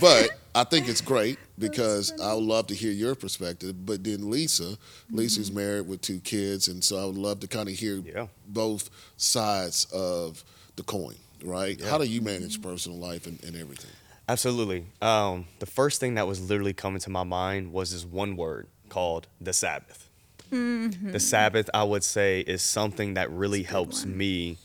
but 0.00 0.30
I 0.60 0.64
think 0.64 0.88
it's 0.88 1.00
great 1.00 1.38
because 1.58 2.12
I 2.20 2.34
would 2.34 2.42
love 2.44 2.66
to 2.68 2.74
hear 2.74 2.90
your 2.90 3.14
perspective. 3.14 3.86
But 3.86 4.02
then 4.02 4.28
Lisa, 4.30 4.76
Lisa's 5.10 5.52
married 5.52 5.86
with 5.86 6.00
two 6.00 6.18
kids, 6.20 6.66
and 6.68 6.82
so 6.82 6.96
I 7.00 7.04
would 7.06 7.16
love 7.16 7.40
to 7.40 7.48
kind 7.48 7.68
of 7.68 7.74
hear 7.76 7.96
Yeah. 8.04 8.26
both 8.46 8.90
sides 9.16 9.86
of 9.92 10.42
the 10.76 10.82
coin. 10.82 11.14
Right? 11.44 11.78
Yeah. 11.78 11.88
How 11.90 11.98
do 11.98 12.04
you 12.04 12.20
manage 12.20 12.60
personal 12.60 12.98
life 12.98 13.26
and, 13.28 13.42
and 13.44 13.54
everything? 13.54 13.90
Absolutely. 14.28 14.86
Um, 15.00 15.46
the 15.60 15.66
first 15.66 16.00
thing 16.00 16.14
that 16.16 16.26
was 16.26 16.40
literally 16.50 16.72
coming 16.72 17.00
to 17.02 17.10
my 17.10 17.22
mind 17.22 17.72
was 17.72 17.92
this 17.92 18.04
one 18.04 18.36
word 18.36 18.66
called 18.88 19.28
the 19.40 19.52
Sabbath. 19.52 20.08
The 20.50 21.20
Sabbath, 21.20 21.68
I 21.74 21.84
would 21.84 22.02
say, 22.02 22.40
is 22.40 22.62
something 22.62 23.14
that 23.14 23.30
really 23.30 23.62
helps 23.62 24.04
me 24.06 24.56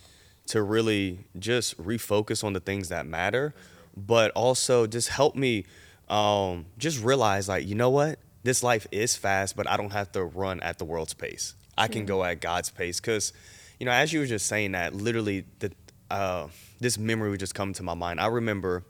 to 0.48 0.64
really 0.64 1.20
just 1.38 1.78
refocus 1.78 2.44
on 2.44 2.54
the 2.54 2.60
things 2.62 2.90
that 2.90 3.06
matter, 3.06 3.54
but 3.96 4.32
also 4.32 4.88
just 4.88 5.10
help 5.10 5.36
me 5.36 5.66
um, 6.10 6.66
just 6.78 7.04
realize, 7.04 7.48
like, 7.48 7.68
you 7.68 7.76
know 7.76 7.90
what? 7.90 8.20
This 8.44 8.64
life 8.64 8.88
is 8.92 9.16
fast, 9.16 9.56
but 9.56 9.70
I 9.70 9.78
don't 9.78 9.92
have 9.92 10.12
to 10.14 10.24
run 10.24 10.60
at 10.60 10.78
the 10.78 10.86
world's 10.86 11.14
pace. 11.14 11.56
I 11.78 11.88
can 11.88 12.06
go 12.06 12.24
at 12.24 12.42
God's 12.42 12.70
pace. 12.70 13.00
Because, 13.00 13.34
you 13.80 13.86
know, 13.86 13.92
as 13.92 14.12
you 14.12 14.20
were 14.20 14.26
just 14.26 14.48
saying 14.48 14.74
that, 14.74 14.94
literally, 14.94 15.46
the, 15.60 15.72
uh, 16.12 16.48
this 16.80 16.98
memory 16.98 17.30
would 17.30 17.40
just 17.40 17.56
come 17.56 17.74
to 17.74 17.84
my 17.84 17.94
mind. 17.94 18.20
I 18.20 18.28
remember 18.28 18.84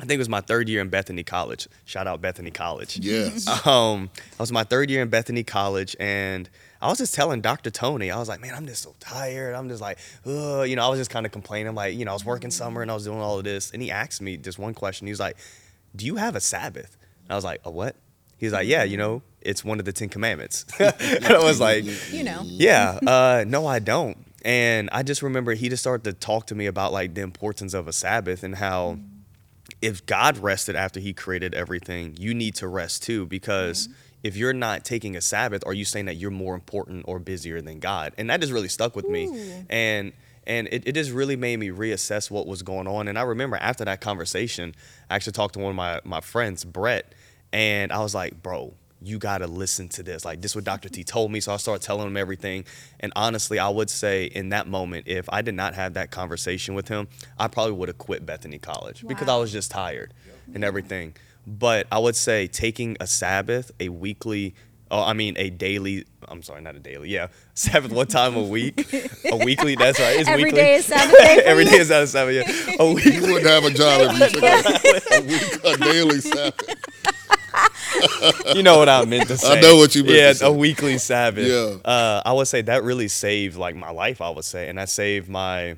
I 0.00 0.02
think 0.04 0.12
it 0.12 0.18
was 0.18 0.28
my 0.28 0.40
third 0.40 0.68
year 0.68 0.80
in 0.80 0.90
Bethany 0.90 1.24
College. 1.24 1.66
Shout 1.84 2.06
out 2.06 2.20
Bethany 2.20 2.50
College. 2.50 2.98
Yes. 2.98 3.46
Um, 3.68 4.10
I 4.38 4.42
was 4.42 4.52
my 4.52 4.64
third 4.64 4.90
year 4.90 5.02
in 5.02 5.08
Bethany 5.08 5.42
College, 5.42 5.96
and 5.98 6.48
I 6.80 6.88
was 6.88 6.98
just 6.98 7.12
telling 7.14 7.40
Dr. 7.40 7.70
Tony, 7.70 8.10
I 8.10 8.18
was 8.18 8.28
like, 8.28 8.40
man, 8.40 8.54
I'm 8.54 8.66
just 8.66 8.82
so 8.82 8.94
tired. 9.00 9.54
I'm 9.54 9.68
just 9.68 9.82
like, 9.82 9.98
Ugh. 10.24 10.66
you 10.66 10.76
know, 10.76 10.86
I 10.86 10.88
was 10.88 10.98
just 10.98 11.10
kind 11.10 11.26
of 11.26 11.32
complaining, 11.32 11.74
like, 11.74 11.94
you 11.96 12.04
know, 12.04 12.12
I 12.12 12.14
was 12.14 12.24
working 12.24 12.50
summer 12.50 12.80
and 12.80 12.90
I 12.90 12.94
was 12.94 13.04
doing 13.04 13.18
all 13.18 13.38
of 13.38 13.44
this, 13.44 13.72
and 13.72 13.82
he 13.82 13.90
asked 13.90 14.22
me 14.22 14.36
just 14.36 14.58
one 14.58 14.74
question. 14.74 15.06
He 15.06 15.10
was 15.10 15.20
like, 15.20 15.36
"Do 15.94 16.06
you 16.06 16.16
have 16.16 16.36
a 16.36 16.40
Sabbath?" 16.40 16.96
And 17.24 17.32
I 17.32 17.34
was 17.34 17.44
like, 17.44 17.60
"A 17.64 17.70
what?" 17.70 17.96
He's 18.36 18.52
like, 18.52 18.68
"Yeah, 18.68 18.84
you 18.84 18.96
know, 18.96 19.22
it's 19.40 19.64
one 19.64 19.78
of 19.78 19.84
the 19.84 19.92
Ten 19.92 20.08
Commandments." 20.08 20.64
and 20.78 21.24
I 21.26 21.42
was 21.42 21.60
like, 21.60 21.84
You 22.12 22.24
know. 22.24 22.42
yeah, 22.44 22.98
uh, 23.06 23.44
no, 23.46 23.66
I 23.66 23.78
don't. 23.78 24.26
And 24.44 24.88
I 24.92 25.02
just 25.02 25.22
remember 25.22 25.54
he 25.54 25.68
just 25.68 25.82
started 25.82 26.04
to 26.04 26.12
talk 26.12 26.46
to 26.46 26.54
me 26.54 26.66
about 26.66 26.92
like 26.92 27.14
the 27.14 27.22
importance 27.22 27.74
of 27.74 27.88
a 27.88 27.92
Sabbath 27.92 28.42
and 28.42 28.54
how 28.54 28.98
if 29.82 30.06
God 30.06 30.38
rested 30.38 30.76
after 30.76 31.00
he 31.00 31.12
created 31.12 31.54
everything, 31.54 32.16
you 32.18 32.34
need 32.34 32.54
to 32.56 32.68
rest 32.68 33.02
too 33.02 33.26
because 33.26 33.88
if 34.22 34.36
you're 34.36 34.52
not 34.52 34.84
taking 34.84 35.16
a 35.16 35.20
Sabbath, 35.20 35.62
are 35.66 35.72
you 35.74 35.84
saying 35.84 36.06
that 36.06 36.14
you're 36.14 36.30
more 36.30 36.54
important 36.54 37.04
or 37.06 37.18
busier 37.18 37.60
than 37.60 37.78
God? 37.78 38.14
And 38.18 38.30
that 38.30 38.40
just 38.40 38.52
really 38.52 38.68
stuck 38.68 38.96
with 38.96 39.08
me. 39.08 39.64
And 39.68 40.12
and 40.48 40.66
it, 40.72 40.84
it 40.86 40.92
just 40.92 41.12
really 41.12 41.36
made 41.36 41.58
me 41.58 41.68
reassess 41.68 42.30
what 42.30 42.46
was 42.46 42.62
going 42.62 42.88
on. 42.88 43.06
And 43.06 43.18
I 43.18 43.22
remember 43.22 43.58
after 43.58 43.84
that 43.84 44.00
conversation, 44.00 44.74
I 45.10 45.14
actually 45.14 45.34
talked 45.34 45.54
to 45.54 45.60
one 45.60 45.70
of 45.70 45.76
my, 45.76 46.00
my 46.04 46.20
friends, 46.20 46.64
Brett, 46.64 47.12
and 47.52 47.92
I 47.92 47.98
was 48.00 48.14
like, 48.14 48.42
bro, 48.42 48.72
you 49.02 49.18
gotta 49.18 49.46
listen 49.46 49.88
to 49.90 50.02
this. 50.02 50.24
Like 50.24 50.40
this 50.40 50.52
is 50.52 50.56
what 50.56 50.64
Dr. 50.64 50.88
T 50.88 51.02
mm-hmm. 51.02 51.06
told 51.06 51.30
me. 51.30 51.40
So 51.40 51.52
I 51.52 51.58
started 51.58 51.84
telling 51.84 52.06
him 52.06 52.16
everything. 52.16 52.64
And 52.98 53.12
honestly, 53.14 53.58
I 53.58 53.68
would 53.68 53.90
say 53.90 54.24
in 54.24 54.48
that 54.48 54.66
moment, 54.66 55.06
if 55.06 55.28
I 55.28 55.42
did 55.42 55.54
not 55.54 55.74
have 55.74 55.94
that 55.94 56.10
conversation 56.10 56.74
with 56.74 56.88
him, 56.88 57.08
I 57.38 57.48
probably 57.48 57.74
would 57.74 57.88
have 57.88 57.98
quit 57.98 58.26
Bethany 58.26 58.58
College 58.58 59.06
because 59.06 59.28
I 59.28 59.36
was 59.36 59.52
just 59.52 59.70
tired 59.70 60.14
and 60.52 60.64
everything. 60.64 61.14
But 61.46 61.86
I 61.92 61.98
would 61.98 62.16
say 62.16 62.46
taking 62.46 62.96
a 63.00 63.06
Sabbath, 63.06 63.70
a 63.80 63.88
weekly 63.88 64.54
Oh, 64.90 65.02
I 65.02 65.12
mean 65.12 65.34
a 65.36 65.50
daily. 65.50 66.04
I'm 66.28 66.42
sorry, 66.42 66.60
not 66.62 66.74
a 66.76 66.80
daily. 66.80 67.10
Yeah, 67.10 67.28
Sabbath 67.54 67.92
What 67.92 68.08
time 68.10 68.36
a 68.36 68.42
week, 68.42 68.92
a 69.30 69.36
weekly. 69.36 69.74
That's 69.76 69.98
right. 70.00 70.18
It's 70.20 70.28
Every 70.28 70.44
weekly. 70.44 70.60
day 70.60 70.74
is 70.76 70.86
Sabbath 70.86 71.16
day 71.18 71.36
for 71.36 71.42
Every 71.42 71.64
you? 71.64 71.70
day 71.70 71.76
is 71.78 71.90
not 71.90 72.02
a 72.02 72.06
Sabbath. 72.06 72.34
Yeah, 72.34 72.74
a 72.78 72.84
You 73.14 73.20
wouldn't 73.32 73.46
have 73.46 73.64
a 73.64 73.70
job 73.70 74.10
if 74.14 74.32
you 74.32 74.40
took 74.40 74.42
a, 74.42 75.16
a 75.16 75.20
week, 75.22 75.64
a 75.64 75.76
daily 75.84 76.20
Sabbath. 76.20 76.74
you 78.54 78.62
know 78.62 78.78
what 78.78 78.88
I 78.88 79.04
meant 79.04 79.28
to 79.28 79.36
say. 79.36 79.58
I 79.58 79.60
know 79.60 79.76
what 79.76 79.94
you 79.94 80.02
meant 80.04 80.14
to 80.14 80.20
Yeah, 80.20 80.32
say. 80.32 80.46
a 80.46 80.52
weekly 80.52 80.98
Sabbath. 80.98 81.46
Yeah. 81.46 81.90
Uh, 81.90 82.22
I 82.24 82.32
would 82.32 82.46
say 82.48 82.62
that 82.62 82.82
really 82.84 83.08
saved 83.08 83.56
like 83.56 83.74
my 83.76 83.90
life. 83.90 84.20
I 84.20 84.30
would 84.30 84.44
say, 84.44 84.68
and 84.68 84.78
that 84.78 84.88
saved 84.88 85.28
my 85.28 85.76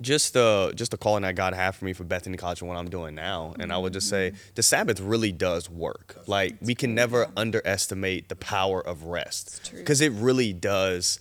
just 0.00 0.32
the 0.34 0.72
just 0.76 0.90
the 0.90 0.96
calling 0.96 1.22
that 1.22 1.34
God 1.34 1.54
had 1.54 1.72
for 1.72 1.84
me 1.84 1.92
for 1.92 2.04
Bethany 2.04 2.36
College 2.36 2.60
and 2.60 2.68
what 2.68 2.76
I'm 2.78 2.88
doing 2.90 3.14
now. 3.14 3.54
And 3.58 3.72
I 3.72 3.78
would 3.78 3.92
just 3.92 4.08
say 4.08 4.30
Mm-hmm. 4.30 4.50
the 4.54 4.62
Sabbath 4.62 5.00
really 5.00 5.32
does 5.32 5.68
work. 5.70 6.16
Like 6.26 6.56
we 6.60 6.74
can 6.74 6.94
never 6.94 7.28
underestimate 7.36 8.28
the 8.28 8.36
power 8.36 8.80
of 8.86 9.04
rest 9.04 9.72
because 9.76 10.00
it 10.00 10.12
really 10.12 10.52
does 10.52 11.18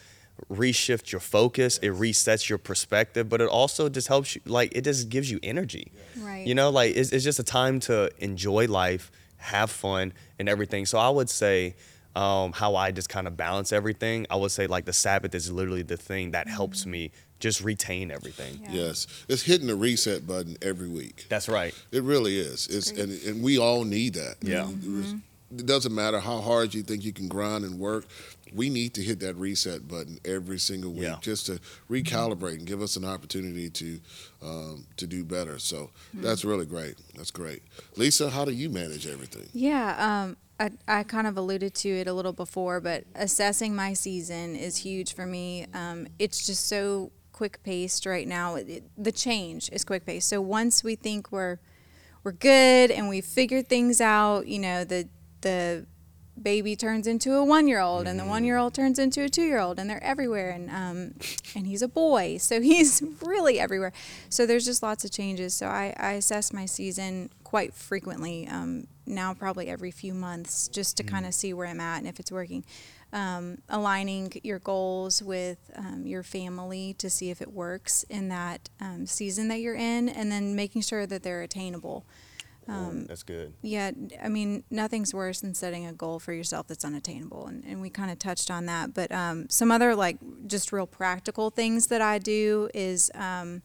reshift 0.52 1.12
your 1.12 1.20
focus. 1.22 1.78
It 1.80 1.92
resets 1.94 2.48
your 2.50 2.58
perspective, 2.60 3.28
but 3.30 3.42
it 3.42 3.50
also 3.50 3.90
just 3.90 4.08
helps 4.08 4.36
you. 4.36 4.42
Like 4.46 4.72
it 4.76 4.84
just 4.84 5.10
gives 5.10 5.32
you 5.32 5.40
energy. 5.44 5.92
Right. 6.18 6.46
You 6.46 6.54
know, 6.56 6.70
like 6.70 6.96
it's, 6.96 7.12
it's 7.12 7.24
just 7.24 7.40
a 7.40 7.44
time 7.44 7.80
to 7.82 8.12
enjoy 8.20 8.68
life, 8.68 9.12
have 9.38 9.72
fun, 9.72 10.14
and 10.38 10.48
everything. 10.48 10.86
So 10.86 11.00
I 11.00 11.10
would 11.10 11.30
say 11.30 11.76
um, 12.16 12.52
how 12.54 12.76
I 12.76 12.92
just 12.92 13.10
kind 13.10 13.28
of 13.28 13.36
balance 13.38 13.72
everything. 13.74 14.26
I 14.30 14.36
would 14.36 14.52
say 14.52 14.68
like 14.68 14.86
the 14.86 14.94
Sabbath 14.94 15.34
is 15.36 15.52
literally 15.52 15.84
the 15.84 15.98
thing 15.98 16.32
that 16.32 16.48
helps 16.48 16.86
me 16.86 17.12
just 17.40 17.62
retain 17.64 18.12
everything. 18.12 18.60
Yeah. 18.64 18.72
Yes, 18.88 19.08
it's 19.28 19.44
hitting 19.44 19.68
the 19.68 19.76
reset 19.76 20.26
button 20.26 20.58
every 20.62 20.88
week. 20.90 21.26
That's 21.30 21.48
right. 21.48 21.74
It 21.92 22.04
really 22.04 22.38
is. 22.40 22.68
It's 22.68 22.92
and, 22.92 23.12
and 23.24 23.44
we 23.44 23.58
all 23.60 23.84
need 23.84 24.14
that. 24.16 24.36
Yeah. 24.42 24.70
It 25.56 25.66
doesn't 25.66 25.96
matter 25.96 26.20
how 26.20 26.42
hard 26.42 26.74
you 26.74 26.84
think 26.84 27.06
you 27.06 27.14
can 27.14 27.30
grind 27.30 27.64
and 27.64 27.80
work. 27.80 28.06
We 28.54 28.70
need 28.70 28.94
to 28.96 29.02
hit 29.02 29.20
that 29.22 29.36
reset 29.36 29.88
button 29.88 30.20
every 30.26 30.58
single 30.60 30.92
week 30.92 31.04
Yeah. 31.04 31.18
just 31.22 31.46
to 31.46 31.60
recalibrate 31.90 32.56
and 32.56 32.66
give 32.66 32.82
us 32.82 32.96
an 32.98 33.06
opportunity 33.06 33.70
to 33.70 34.00
um, 34.42 34.86
to 34.98 35.08
do 35.08 35.24
better. 35.24 35.58
So 35.60 35.90
Hmm. 36.12 36.22
that's 36.22 36.44
really 36.46 36.66
great. 36.66 36.96
That's 37.16 37.32
great. 37.32 37.62
Lisa, 37.96 38.30
how 38.30 38.46
do 38.46 38.52
you 38.52 38.70
manage 38.70 39.08
everything? 39.08 39.48
Yeah, 39.54 39.96
um, 40.24 40.38
I, 40.60 40.72
I 40.88 41.04
kind 41.04 41.28
of 41.28 41.38
alluded 41.38 41.74
to 41.76 41.90
it 41.90 42.08
a 42.08 42.14
little 42.14 42.34
before, 42.34 42.80
but 42.82 43.04
assessing 43.16 43.76
my 43.76 43.94
season 43.94 44.56
is 44.56 44.78
huge 44.78 45.14
for 45.14 45.26
me. 45.26 45.66
Um, 45.74 46.08
it's 46.20 46.46
just 46.46 46.68
so 46.68 47.12
quick 47.38 47.62
paced 47.62 48.08
right 48.08 48.28
now. 48.28 48.56
It, 48.56 48.84
the 48.98 49.12
change 49.12 49.70
is 49.72 49.86
quick 49.86 50.08
paced. 50.08 50.28
So 50.28 50.42
once 50.42 50.84
we 50.84 50.96
think 50.96 51.32
we're 51.32 51.60
we're 52.24 52.32
good 52.32 52.90
and 52.90 53.08
we've 53.08 53.24
figured 53.24 53.68
things 53.68 54.02
out, 54.02 54.48
you 54.48 54.58
know, 54.58 54.84
the 54.84 55.08
the 55.42 55.86
baby 56.42 56.76
turns 56.76 57.06
into 57.06 57.36
a 57.36 57.44
one 57.46 57.68
year 57.68 57.80
old 57.80 58.08
and 58.08 58.20
the 58.20 58.26
one 58.26 58.44
year 58.44 58.58
old 58.58 58.74
turns 58.74 58.98
into 58.98 59.24
a 59.24 59.30
two 59.30 59.44
year 59.44 59.60
old 59.60 59.80
and 59.80 59.88
they're 59.88 60.04
everywhere 60.04 60.50
and 60.50 60.70
um 60.72 61.14
and 61.56 61.68
he's 61.68 61.84
a 61.84 61.88
boy. 61.88 62.38
So 62.38 62.60
he's 62.72 63.04
really 63.22 63.60
everywhere. 63.60 63.94
So 64.30 64.48
there's 64.48 64.66
just 64.66 64.82
lots 64.82 65.06
of 65.06 65.12
changes. 65.12 65.54
So 65.54 65.68
i, 65.68 65.94
I 65.98 66.14
assess 66.14 66.52
my 66.52 66.66
season 66.66 67.30
quite 67.44 67.74
frequently 67.74 68.48
um, 68.48 68.88
now 69.06 69.34
probably 69.34 69.70
every 69.70 69.92
few 69.92 70.14
months 70.14 70.68
just 70.68 70.98
to 70.98 71.04
kind 71.04 71.26
of 71.26 71.34
see 71.34 71.54
where 71.54 71.66
i'm 71.66 71.80
at 71.80 72.00
and 72.00 72.06
if 72.06 72.20
it's 72.20 72.30
working 72.30 72.66
um, 73.14 73.60
aligning 73.70 74.34
your 74.44 74.60
goals 74.60 75.24
with 75.24 75.58
um, 75.76 76.06
your 76.06 76.24
family 76.24 76.94
to 77.00 77.10
see 77.10 77.30
if 77.30 77.42
it 77.42 77.54
works 77.54 78.04
in 78.10 78.30
that 78.30 78.70
um, 78.82 79.06
season 79.06 79.48
that 79.48 79.60
you're 79.60 79.76
in 79.76 80.10
and 80.10 80.32
then 80.32 80.56
making 80.56 80.82
sure 80.82 81.06
that 81.08 81.24
they're 81.24 81.42
attainable 81.42 82.06
Um, 82.70 83.06
That's 83.06 83.24
good. 83.24 83.54
yeah, 83.62 83.92
I 84.22 84.28
mean, 84.28 84.66
nothing's 84.70 85.14
worse 85.14 85.40
than 85.40 85.54
setting 85.54 85.86
a 85.86 85.94
goal 85.94 86.20
for 86.20 86.34
yourself 86.34 86.68
that's 86.68 86.84
unattainable. 86.84 87.48
And, 87.48 87.64
and 87.64 87.80
we 87.82 87.90
kind 87.90 88.12
of 88.12 88.20
touched 88.20 88.52
on 88.52 88.66
that. 88.66 88.94
But 88.94 89.10
um, 89.10 89.48
some 89.50 89.72
other, 89.72 89.96
like, 89.96 90.18
just 90.48 90.74
real 90.74 90.86
practical 90.86 91.50
things 91.50 91.88
that 91.88 92.02
I 92.02 92.20
do 92.20 92.70
is 92.74 93.10
um, 93.16 93.62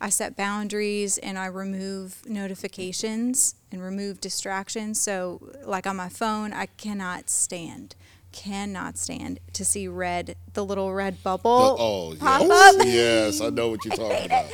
I 0.00 0.08
set 0.08 0.36
boundaries 0.36 1.18
and 1.18 1.38
I 1.38 1.46
remove 1.46 2.22
notifications 2.26 3.56
and 3.70 3.82
remove 3.82 4.20
distractions. 4.22 5.00
So, 5.00 5.52
like 5.64 5.86
on 5.86 5.96
my 5.96 6.08
phone, 6.08 6.54
I 6.54 6.64
cannot 6.64 7.28
stand. 7.28 7.94
Cannot 8.36 8.98
stand 8.98 9.40
to 9.54 9.64
see 9.64 9.88
red, 9.88 10.36
the 10.52 10.64
little 10.64 10.92
red 10.92 11.22
bubble 11.22 11.76
oh, 11.78 12.14
pop 12.18 12.42
yes. 12.42 12.74
up. 12.74 12.86
yes, 12.86 13.40
I 13.40 13.48
know 13.48 13.68
what 13.68 13.84
you're 13.84 13.96
talking 13.96 14.26
about. 14.26 14.46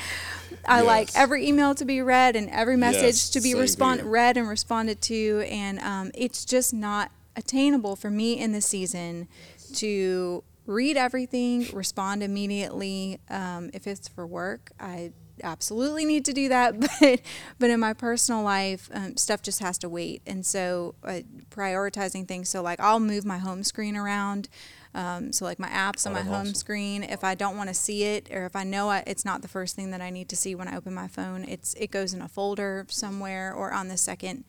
I 0.64 0.82
like 0.82 1.10
every 1.16 1.48
email 1.48 1.74
to 1.74 1.84
be 1.84 2.00
read 2.00 2.36
and 2.36 2.48
every 2.50 2.76
message 2.76 3.02
Yes, 3.02 3.30
to 3.30 3.40
be 3.40 3.54
respond 3.54 4.02
read 4.02 4.36
and 4.36 4.48
responded 4.48 5.02
to, 5.02 5.44
and 5.48 5.80
um, 5.80 6.10
it's 6.14 6.44
just 6.44 6.72
not 6.72 7.10
attainable 7.34 7.96
for 7.96 8.08
me 8.08 8.38
in 8.38 8.52
this 8.52 8.66
season 8.66 9.26
to 9.74 10.44
read 10.66 10.96
everything, 10.96 11.66
respond 11.72 12.22
immediately. 12.22 13.18
Um, 13.28 13.70
if 13.74 13.88
it's 13.88 14.06
for 14.06 14.26
work, 14.26 14.70
I 14.78 15.12
absolutely 15.42 16.04
need 16.04 16.24
to 16.26 16.32
do 16.32 16.48
that, 16.48 16.78
but 17.00 17.20
but 17.58 17.70
in 17.70 17.80
my 17.80 17.92
personal 17.92 18.42
life, 18.42 18.88
um, 18.92 19.16
stuff 19.16 19.42
just 19.42 19.60
has 19.60 19.78
to 19.78 19.88
wait, 19.88 20.22
and 20.26 20.44
so 20.44 20.94
uh, 21.04 21.20
prioritizing 21.50 22.26
things. 22.26 22.48
So 22.48 22.62
like 22.62 22.80
I'll 22.80 23.00
move 23.00 23.24
my 23.24 23.38
home 23.38 23.62
screen 23.64 23.96
around. 23.96 24.48
Um, 24.94 25.32
so 25.32 25.46
like 25.46 25.58
my 25.58 25.68
apps 25.68 26.06
on 26.06 26.12
Oh, 26.12 26.16
my 26.16 26.20
home 26.22 26.42
awesome. 26.42 26.54
screen, 26.54 27.02
if 27.02 27.24
I 27.24 27.34
don't 27.34 27.56
want 27.56 27.70
to 27.70 27.74
see 27.74 28.04
it, 28.04 28.28
or 28.30 28.44
if 28.44 28.54
I 28.54 28.62
know 28.62 28.90
I, 28.90 29.02
it's 29.06 29.24
not 29.24 29.40
the 29.40 29.48
first 29.48 29.74
thing 29.74 29.90
that 29.90 30.02
I 30.02 30.10
need 30.10 30.28
to 30.28 30.36
see 30.36 30.54
when 30.54 30.68
I 30.68 30.76
open 30.76 30.92
my 30.92 31.08
phone, 31.08 31.44
it's 31.48 31.72
it 31.74 31.90
goes 31.90 32.12
in 32.12 32.20
a 32.20 32.28
folder 32.28 32.84
somewhere 32.90 33.54
or 33.54 33.72
on 33.72 33.88
the 33.88 33.96
second 33.96 34.44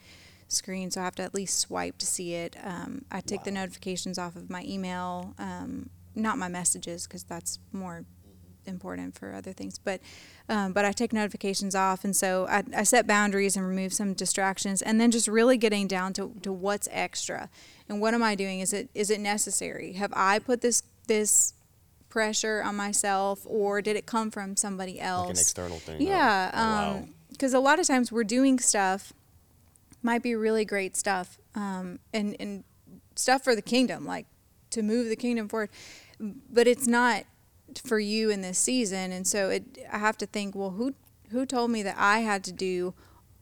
screen, 0.50 0.92
so 0.92 1.00
I 1.02 1.06
have 1.06 1.16
to 1.16 1.24
at 1.24 1.34
least 1.34 1.60
swipe 1.60 1.98
to 2.00 2.06
see 2.06 2.34
it. 2.34 2.58
Um, 2.62 3.06
I 3.10 3.22
take 3.22 3.44
the 3.44 3.52
notifications 3.52 4.20
off 4.20 4.36
of 4.36 4.50
my 4.50 4.64
email, 4.66 5.34
um, 5.40 5.90
not 6.14 6.38
my 6.38 6.50
messages, 6.50 7.08
because 7.08 7.24
that's 7.24 7.60
more 7.72 8.04
important 8.66 9.16
for 9.18 9.34
other 9.34 9.54
things. 9.54 9.78
But 9.80 10.02
um, 10.50 10.74
but 10.74 10.84
I 10.84 10.92
take 10.92 11.14
notifications 11.14 11.76
off, 11.76 12.04
and 12.04 12.16
so 12.16 12.46
I, 12.50 12.64
I 12.76 12.84
set 12.84 13.08
boundaries 13.08 13.56
and 13.56 13.66
remove 13.66 13.94
some 13.94 14.14
distractions, 14.14 14.82
and 14.82 15.00
then 15.00 15.10
just 15.12 15.28
really 15.28 15.58
getting 15.58 15.88
down 15.88 16.14
to, 16.14 16.34
to 16.42 16.52
what's 16.52 16.90
extra, 16.92 17.50
and 17.88 18.02
what 18.02 18.14
am 18.14 18.22
I 18.22 18.36
doing? 18.36 18.60
Is 18.60 18.74
it 18.74 18.90
is 18.94 19.10
it 19.10 19.20
necessary? 19.20 19.94
Have 19.94 20.12
I 20.16 20.40
put 20.40 20.62
this 20.62 20.84
this 21.08 21.54
pressure 22.10 22.62
on 22.64 22.76
myself, 22.76 23.42
or 23.46 23.82
did 23.82 23.96
it 23.96 24.06
come 24.06 24.30
from 24.32 24.56
somebody 24.56 25.00
else? 25.00 25.28
Like 25.28 25.36
an 25.36 25.42
external 25.42 25.80
thing. 25.80 26.02
Yeah. 26.02 26.52
Oh, 26.54 26.58
wow. 26.58 26.96
Um, 26.98 27.14
because 27.32 27.54
a 27.54 27.60
lot 27.60 27.80
of 27.80 27.88
times 27.88 28.12
we're 28.12 28.24
doing 28.24 28.60
stuff, 28.60 29.12
might 30.04 30.22
be 30.22 30.36
really 30.36 30.66
great 30.66 30.96
stuff, 30.96 31.40
um, 31.56 32.00
and 32.14 32.36
and 32.40 32.64
stuff 33.16 33.44
for 33.44 33.56
the 33.56 33.62
kingdom, 33.62 34.06
like 34.06 34.26
to 34.72 34.84
move 34.84 35.08
the 35.08 35.16
kingdom 35.16 35.48
forward, 35.48 35.70
but 36.20 36.68
it's 36.68 36.88
not 36.88 37.24
for 37.80 38.00
you 38.00 38.30
in 38.30 38.42
this 38.42 38.58
season, 38.60 39.12
and 39.12 39.28
so 39.28 39.50
it 39.50 39.80
I 39.92 39.98
have 39.98 40.18
to 40.20 40.26
think, 40.26 40.56
well, 40.56 40.72
who 40.72 40.96
who 41.30 41.46
told 41.46 41.72
me 41.72 41.84
that 41.84 41.96
I 41.98 42.20
had 42.20 42.44
to 42.46 42.52
do 42.52 42.94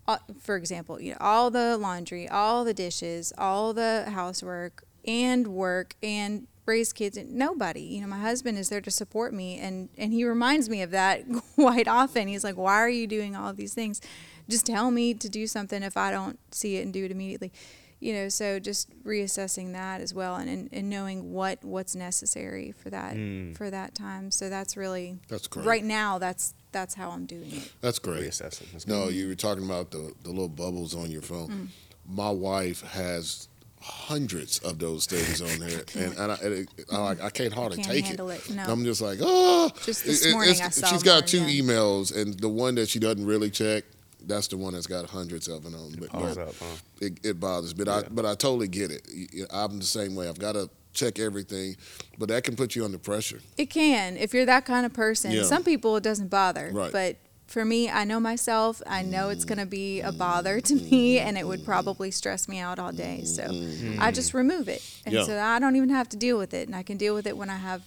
uh, 0.07 0.17
for 0.39 0.55
example, 0.55 0.99
you 0.99 1.11
know, 1.11 1.17
all 1.19 1.49
the 1.51 1.77
laundry, 1.77 2.27
all 2.27 2.63
the 2.63 2.73
dishes, 2.73 3.31
all 3.37 3.73
the 3.73 4.05
housework, 4.09 4.83
and 5.05 5.47
work, 5.47 5.95
and 6.01 6.47
raise 6.65 6.91
kids. 6.91 7.17
And 7.17 7.35
nobody, 7.35 7.81
you 7.81 8.01
know, 8.01 8.07
my 8.07 8.19
husband 8.19 8.57
is 8.57 8.69
there 8.69 8.81
to 8.81 8.91
support 8.91 9.33
me, 9.33 9.59
and 9.59 9.89
and 9.97 10.11
he 10.11 10.25
reminds 10.25 10.69
me 10.69 10.81
of 10.81 10.91
that 10.91 11.23
quite 11.55 11.87
often. 11.87 12.27
He's 12.27 12.43
like, 12.43 12.57
"Why 12.57 12.75
are 12.75 12.89
you 12.89 13.07
doing 13.07 13.35
all 13.35 13.49
of 13.49 13.57
these 13.57 13.73
things? 13.73 14.01
Just 14.49 14.65
tell 14.65 14.91
me 14.91 15.13
to 15.13 15.29
do 15.29 15.47
something 15.47 15.83
if 15.83 15.95
I 15.95 16.11
don't 16.11 16.39
see 16.51 16.77
it 16.77 16.81
and 16.83 16.93
do 16.93 17.05
it 17.05 17.11
immediately." 17.11 17.51
You 18.01 18.13
know, 18.13 18.29
so 18.29 18.59
just 18.59 18.89
reassessing 19.03 19.73
that 19.73 20.01
as 20.01 20.11
well, 20.13 20.35
and 20.35 20.49
and, 20.49 20.69
and 20.73 20.89
knowing 20.89 21.31
what 21.31 21.63
what's 21.63 21.95
necessary 21.95 22.71
for 22.73 22.89
that 22.89 23.15
for 23.55 23.69
that 23.69 23.93
time. 23.95 24.31
So 24.31 24.49
that's 24.49 24.75
really 24.75 25.19
That's 25.29 25.47
great. 25.47 25.65
right 25.67 25.83
now. 25.85 26.17
That's 26.17 26.53
that's 26.71 26.95
how 26.95 27.11
I'm 27.11 27.25
doing 27.27 27.51
it. 27.51 27.71
That's 27.81 27.99
great. 27.99 28.23
Reassess 28.23 28.61
it. 28.61 28.67
That's 28.71 28.87
No, 28.87 29.07
you 29.09 29.27
were 29.27 29.35
talking 29.35 29.63
about 29.63 29.91
the, 29.91 30.13
the 30.23 30.29
little 30.29 30.49
bubbles 30.49 30.95
on 30.95 31.11
your 31.11 31.21
phone. 31.21 31.49
Mm. 31.49 31.67
My 32.09 32.31
wife 32.31 32.81
has 32.81 33.47
hundreds 33.81 34.59
of 34.59 34.79
those 34.79 35.05
things 35.05 35.41
on 35.41 35.59
there, 35.59 35.81
and, 35.95 36.17
and 36.17 36.31
I, 36.31 36.35
and 36.43 36.53
it, 36.53 36.69
I, 36.91 36.97
like, 36.97 37.21
I 37.21 37.29
can't 37.29 37.53
hardly 37.53 37.77
Can't 37.77 37.89
take 37.89 38.05
handle 38.05 38.29
it, 38.29 38.49
no. 38.49 38.63
I'm 38.63 38.83
just 38.83 39.01
like, 39.01 39.19
oh. 39.21 39.69
Just 39.85 40.05
this 40.05 40.23
It- 40.25 40.29
it- 40.29 40.33
morning 40.33 40.53
I 40.61 40.69
saw 40.69 40.87
She's 40.87 41.03
got 41.03 41.21
more, 41.21 41.27
two 41.27 41.45
yeah. 41.45 41.61
emails, 41.61 42.15
and 42.15 42.39
the 42.39 42.49
one 42.49 42.75
that 42.75 42.89
she 42.89 42.99
doesn't 42.99 43.25
really 43.25 43.49
check, 43.49 43.83
that's 44.25 44.47
the 44.47 44.57
one 44.57 44.73
that's 44.73 44.87
got 44.87 45.09
hundreds 45.09 45.47
of 45.47 45.65
it 45.65 45.73
on. 45.73 45.95
But, 45.99 46.09
Pause 46.09 46.35
but 46.35 46.47
up, 46.47 46.55
huh? 46.59 46.75
it, 47.01 47.19
it 47.23 47.39
bothers 47.39 47.75
me. 47.75 47.83
But 47.83 48.05
I 48.05 48.07
but 48.09 48.25
I 48.25 48.35
totally 48.35 48.67
get 48.67 48.91
it. 48.91 49.07
I'm 49.51 49.79
the 49.79 49.85
same 49.85 50.15
way. 50.15 50.27
I've 50.27 50.39
got 50.39 50.53
to 50.53 50.69
check 50.93 51.19
everything, 51.19 51.77
but 52.17 52.29
that 52.29 52.43
can 52.43 52.55
put 52.55 52.75
you 52.75 52.85
under 52.85 52.97
pressure. 52.97 53.39
It 53.57 53.69
can 53.69 54.17
if 54.17 54.33
you're 54.33 54.45
that 54.45 54.65
kind 54.65 54.85
of 54.85 54.93
person. 54.93 55.31
Yeah. 55.31 55.43
Some 55.43 55.63
people 55.63 55.95
it 55.97 56.03
doesn't 56.03 56.29
bother, 56.29 56.69
Right. 56.73 56.91
but 56.91 57.17
for 57.47 57.65
me, 57.65 57.89
I 57.89 58.05
know 58.05 58.19
myself. 58.19 58.81
I 58.87 59.01
know 59.01 59.27
it's 59.29 59.43
going 59.43 59.57
to 59.57 59.65
be 59.65 59.99
a 59.99 60.13
bother 60.13 60.61
to 60.61 60.75
me, 60.75 61.17
mm-hmm. 61.17 61.27
and 61.27 61.37
it 61.37 61.45
would 61.45 61.65
probably 61.65 62.09
stress 62.09 62.47
me 62.47 62.59
out 62.59 62.79
all 62.79 62.93
day. 62.93 63.23
So 63.25 63.43
I 63.43 63.47
mm-hmm. 63.47 64.11
just 64.13 64.33
remove 64.33 64.69
it, 64.69 64.81
and 65.05 65.13
Yeah. 65.13 65.23
so 65.23 65.37
I 65.37 65.59
don't 65.59 65.75
even 65.75 65.89
have 65.89 66.07
to 66.09 66.17
deal 66.17 66.37
with 66.37 66.53
it, 66.53 66.67
and 66.67 66.75
I 66.75 66.83
can 66.83 66.97
deal 66.97 67.13
with 67.13 67.27
it 67.27 67.35
when 67.37 67.49
I 67.49 67.57
have 67.57 67.83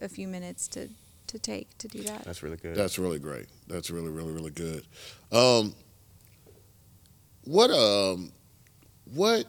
a 0.00 0.08
few 0.08 0.28
minutes 0.28 0.68
to 0.68 0.88
to 1.30 1.38
take 1.38 1.76
to 1.78 1.88
do 1.88 2.02
that. 2.02 2.24
That's 2.24 2.42
really 2.42 2.56
good. 2.56 2.74
That's 2.74 2.98
really 2.98 3.18
great. 3.18 3.46
That's 3.68 3.90
really, 3.90 4.10
really, 4.10 4.32
really 4.32 4.50
good. 4.50 4.84
Um, 5.30 5.74
what 7.44 7.70
um, 7.70 8.32
what 9.14 9.46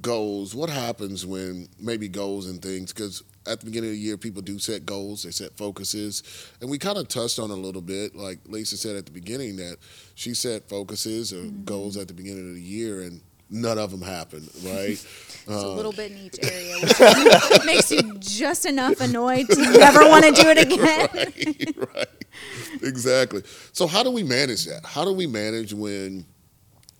goals? 0.00 0.54
What 0.54 0.70
happens 0.70 1.26
when 1.26 1.68
maybe 1.80 2.08
goals 2.08 2.48
and 2.48 2.60
things? 2.60 2.92
Because 2.92 3.22
at 3.46 3.60
the 3.60 3.66
beginning 3.66 3.90
of 3.90 3.94
the 3.94 4.00
year, 4.00 4.16
people 4.16 4.42
do 4.42 4.58
set 4.58 4.84
goals. 4.84 5.22
They 5.22 5.30
set 5.30 5.56
focuses, 5.56 6.22
and 6.60 6.70
we 6.70 6.78
kind 6.78 6.98
of 6.98 7.08
touched 7.08 7.38
on 7.38 7.50
it 7.50 7.54
a 7.54 7.56
little 7.56 7.82
bit. 7.82 8.14
Like 8.14 8.40
Lisa 8.46 8.76
said 8.76 8.96
at 8.96 9.06
the 9.06 9.12
beginning, 9.12 9.56
that 9.56 9.78
she 10.14 10.34
set 10.34 10.68
focuses 10.68 11.32
or 11.32 11.44
goals 11.64 11.96
at 11.96 12.08
the 12.08 12.14
beginning 12.14 12.48
of 12.48 12.54
the 12.54 12.62
year, 12.62 13.00
and 13.00 13.22
none 13.50 13.78
of 13.78 13.90
them 13.90 14.02
happened. 14.02 14.48
Right? 14.62 15.04
It's 15.46 15.52
a 15.62 15.68
um, 15.68 15.76
little 15.76 15.92
bit 15.92 16.10
in 16.10 16.16
each 16.16 16.38
area, 16.42 16.74
which 16.80 17.64
makes 17.66 17.90
you 17.90 18.14
just 18.18 18.64
enough 18.64 18.98
annoyed 19.02 19.46
to 19.50 19.60
never 19.78 20.08
want 20.08 20.24
to 20.24 20.32
do 20.32 20.48
it 20.48 20.56
again. 20.56 21.08
right, 21.12 21.94
right. 21.94 22.82
Exactly. 22.82 23.42
So 23.72 23.86
how 23.86 24.02
do 24.02 24.10
we 24.10 24.22
manage 24.22 24.64
that? 24.64 24.86
How 24.86 25.04
do 25.04 25.12
we 25.12 25.26
manage 25.26 25.74
when 25.74 26.24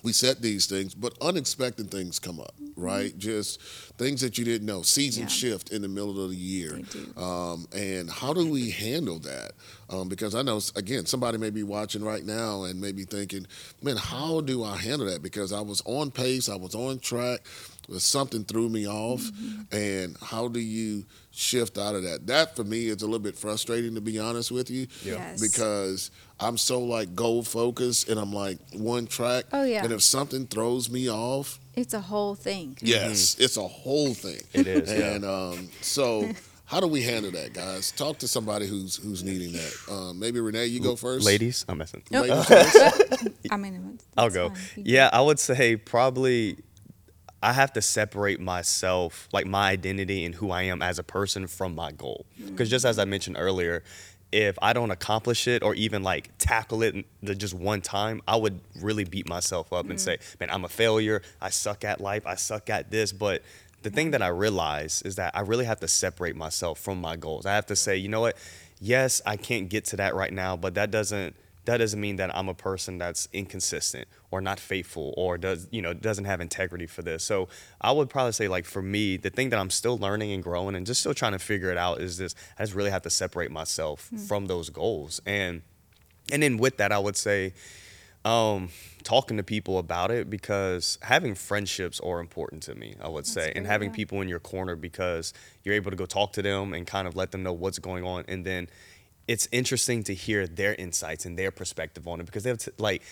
we 0.04 0.12
set 0.12 0.42
these 0.42 0.66
things, 0.66 0.94
but 0.94 1.14
unexpected 1.22 1.90
things 1.90 2.18
come 2.18 2.38
up, 2.38 2.54
right? 2.76 3.16
Just 3.18 3.60
things 3.96 4.20
that 4.20 4.36
you 4.36 4.44
didn't 4.44 4.66
know, 4.66 4.82
season 4.82 5.22
Yeah. 5.22 5.28
shift 5.28 5.70
in 5.70 5.80
the 5.80 5.88
middle 5.88 6.22
of 6.22 6.30
the 6.30 6.36
year. 6.36 6.82
Um, 7.16 7.66
and 7.72 8.10
how 8.10 8.34
do 8.34 8.46
we 8.46 8.70
handle 8.70 9.18
that? 9.20 9.52
Um, 9.88 10.08
because 10.08 10.34
I 10.34 10.42
know, 10.42 10.60
again, 10.76 11.06
somebody 11.06 11.38
may 11.38 11.50
be 11.50 11.62
watching 11.62 12.04
right 12.04 12.24
now 12.24 12.64
and 12.64 12.80
may 12.80 12.92
be 12.92 13.04
thinking, 13.04 13.46
man, 13.82 13.96
how 13.96 14.42
do 14.42 14.62
I 14.62 14.76
handle 14.76 15.08
that? 15.08 15.22
Because 15.22 15.52
I 15.52 15.60
was 15.62 15.82
on 15.86 16.10
pace, 16.10 16.50
I 16.50 16.56
was 16.56 16.74
on 16.74 16.98
track, 16.98 17.40
but 17.88 18.02
something 18.02 18.44
threw 18.44 18.68
me 18.68 18.86
off. 18.86 19.22
Mm-hmm. 19.22 19.74
And 19.74 20.16
how 20.22 20.48
do 20.48 20.60
you 20.60 21.06
shift 21.34 21.76
out 21.78 21.94
of 21.94 22.02
that? 22.04 22.26
That 22.26 22.56
for 22.56 22.64
me 22.64 22.86
is 22.88 23.02
a 23.02 23.06
little 23.06 23.18
bit 23.18 23.36
frustrating, 23.36 23.94
to 23.96 24.00
be 24.00 24.18
honest 24.18 24.50
with 24.50 24.70
you 24.70 24.86
Yes. 25.04 25.40
because 25.40 26.10
I'm 26.40 26.56
so 26.58 26.80
like 26.80 27.14
goal 27.14 27.42
focused 27.42 28.08
and 28.08 28.18
I'm 28.20 28.32
like 28.32 28.58
one 28.72 29.06
track. 29.06 29.44
Oh, 29.52 29.64
yeah. 29.64 29.82
And 29.84 29.92
if 29.92 30.02
something 30.02 30.46
throws 30.46 30.88
me 30.90 31.10
off, 31.10 31.58
It's 31.74 31.94
a 31.94 32.00
whole 32.00 32.34
thing. 32.34 32.76
yes, 32.80 33.36
it's 33.38 33.56
a 33.56 33.66
whole 33.66 34.14
thing. 34.14 34.40
It 34.52 34.66
is, 34.66 34.90
yeah. 34.92 35.14
And 35.14 35.24
um, 35.24 35.68
so, 35.80 36.28
how 36.66 36.80
do 36.80 36.86
we 36.86 37.02
handle 37.02 37.30
that, 37.32 37.52
guys? 37.52 37.90
Talk 37.92 38.18
to 38.18 38.28
somebody 38.28 38.66
who's 38.66 38.96
who's 38.96 39.22
needing 39.22 39.52
that. 39.52 39.74
Um, 39.90 40.18
maybe 40.18 40.40
Rene, 40.40 40.66
you 40.66 40.80
go 40.80 40.96
first. 40.96 41.26
Ladies, 41.26 41.64
I'm 41.68 41.78
messing. 41.78 42.02
Nope. 42.10 42.28
Ladies 42.28 42.46
first. 42.46 43.28
I 43.50 43.56
mean, 43.56 43.98
I'll 44.16 44.30
go. 44.30 44.48
fine. 44.50 44.58
Yeah, 44.76 45.10
I 45.12 45.20
would 45.20 45.38
say 45.38 45.76
probably 45.76 46.56
I 47.44 47.52
have 47.52 47.74
to 47.74 47.82
separate 47.82 48.40
myself, 48.40 49.28
like 49.30 49.46
my 49.46 49.68
identity 49.68 50.24
and 50.24 50.34
who 50.34 50.50
I 50.50 50.62
am 50.62 50.80
as 50.80 50.98
a 50.98 51.02
person 51.02 51.46
from 51.46 51.74
my 51.74 51.92
goal. 51.92 52.24
Mm. 52.40 52.48
Because 52.48 52.70
just 52.70 52.86
as 52.86 52.98
I 52.98 53.04
mentioned 53.04 53.36
earlier, 53.38 53.82
if 54.32 54.58
I 54.62 54.72
don't 54.72 54.90
accomplish 54.90 55.46
it 55.46 55.62
or 55.62 55.74
even 55.74 56.02
like 56.02 56.30
tackle 56.38 56.82
it 56.82 57.04
the 57.22 57.34
just 57.34 57.52
one 57.52 57.82
time, 57.82 58.22
I 58.26 58.36
would 58.36 58.60
really 58.80 59.04
beat 59.04 59.28
myself 59.28 59.74
up 59.74 59.84
and 59.90 59.98
mm. 59.98 60.00
say, 60.00 60.18
man, 60.40 60.48
I'm 60.48 60.64
a 60.64 60.70
failure. 60.70 61.20
I 61.38 61.50
suck 61.50 61.84
at 61.84 62.00
life. 62.00 62.26
I 62.26 62.36
suck 62.36 62.70
at 62.70 62.90
this. 62.90 63.12
But 63.12 63.42
the 63.82 63.90
thing 63.90 64.12
that 64.12 64.22
I 64.22 64.28
realize 64.28 65.02
is 65.02 65.16
that 65.16 65.36
I 65.36 65.40
really 65.40 65.66
have 65.66 65.80
to 65.80 65.88
separate 65.88 66.36
myself 66.36 66.78
from 66.80 66.98
my 66.98 67.16
goals. 67.16 67.44
I 67.44 67.54
have 67.54 67.66
to 67.66 67.76
say, 67.76 67.98
you 67.98 68.08
know 68.08 68.22
what? 68.22 68.38
Yes, 68.80 69.20
I 69.26 69.36
can't 69.36 69.68
get 69.68 69.84
to 69.86 69.96
that 69.96 70.14
right 70.14 70.32
now, 70.32 70.56
but 70.56 70.74
that 70.76 70.90
doesn't 70.90 71.36
that 71.66 71.78
doesn't 71.78 72.00
mean 72.00 72.16
that 72.16 72.34
I'm 72.36 72.48
a 72.48 72.54
person 72.54 72.98
that's 72.98 73.28
inconsistent 73.32 74.06
or 74.34 74.40
not 74.40 74.58
faithful 74.58 75.14
or 75.16 75.38
does 75.38 75.68
you 75.70 75.80
know 75.80 75.92
doesn't 75.94 76.24
have 76.24 76.40
integrity 76.40 76.86
for 76.86 77.02
this. 77.02 77.24
So 77.24 77.48
I 77.80 77.92
would 77.92 78.08
probably 78.08 78.32
say 78.32 78.48
like 78.48 78.64
for 78.64 78.82
me, 78.82 79.16
the 79.16 79.30
thing 79.30 79.50
that 79.50 79.58
I'm 79.58 79.70
still 79.70 79.96
learning 79.96 80.32
and 80.32 80.42
growing 80.42 80.74
and 80.74 80.84
just 80.86 81.00
still 81.00 81.14
trying 81.14 81.32
to 81.32 81.38
figure 81.38 81.70
it 81.70 81.78
out 81.78 82.00
is 82.00 82.18
this: 82.18 82.34
I 82.58 82.64
just 82.64 82.74
really 82.74 82.90
have 82.90 83.02
to 83.02 83.10
separate 83.10 83.50
myself 83.50 84.10
from 84.28 84.46
those 84.46 84.70
goals 84.70 85.20
and 85.26 85.62
and 86.32 86.42
then 86.42 86.56
with 86.56 86.78
that, 86.78 86.90
I 86.92 86.98
would 86.98 87.16
say 87.16 87.52
um, 88.24 88.70
talking 89.02 89.36
to 89.36 89.42
people 89.42 89.78
about 89.78 90.10
it 90.10 90.30
because 90.30 90.98
having 91.02 91.34
friendships 91.34 92.00
are 92.00 92.20
important 92.20 92.62
to 92.64 92.74
me, 92.74 92.96
I 93.00 93.08
would 93.08 93.26
say, 93.26 93.52
and 93.54 93.66
having 93.66 93.90
yeah. 93.90 93.96
people 93.96 94.20
in 94.22 94.28
your 94.28 94.40
corner 94.40 94.76
because 94.76 95.34
you're 95.62 95.74
able 95.74 95.90
to 95.90 95.96
go 95.96 96.06
talk 96.06 96.32
to 96.34 96.42
them 96.42 96.72
and 96.72 96.86
kind 96.86 97.06
of 97.06 97.16
let 97.16 97.30
them 97.32 97.42
know 97.42 97.52
what's 97.52 97.78
going 97.78 98.04
on. 98.04 98.24
And 98.26 98.44
then 98.44 98.68
it's 99.28 99.48
interesting 99.52 100.02
to 100.04 100.14
hear 100.14 100.46
their 100.46 100.74
insights 100.74 101.26
and 101.26 101.38
their 101.38 101.50
perspective 101.50 102.08
on 102.08 102.20
it 102.20 102.26
because 102.26 102.44
they 102.44 102.50
have, 102.50 102.58
t- 102.58 102.70
like, 102.78 103.02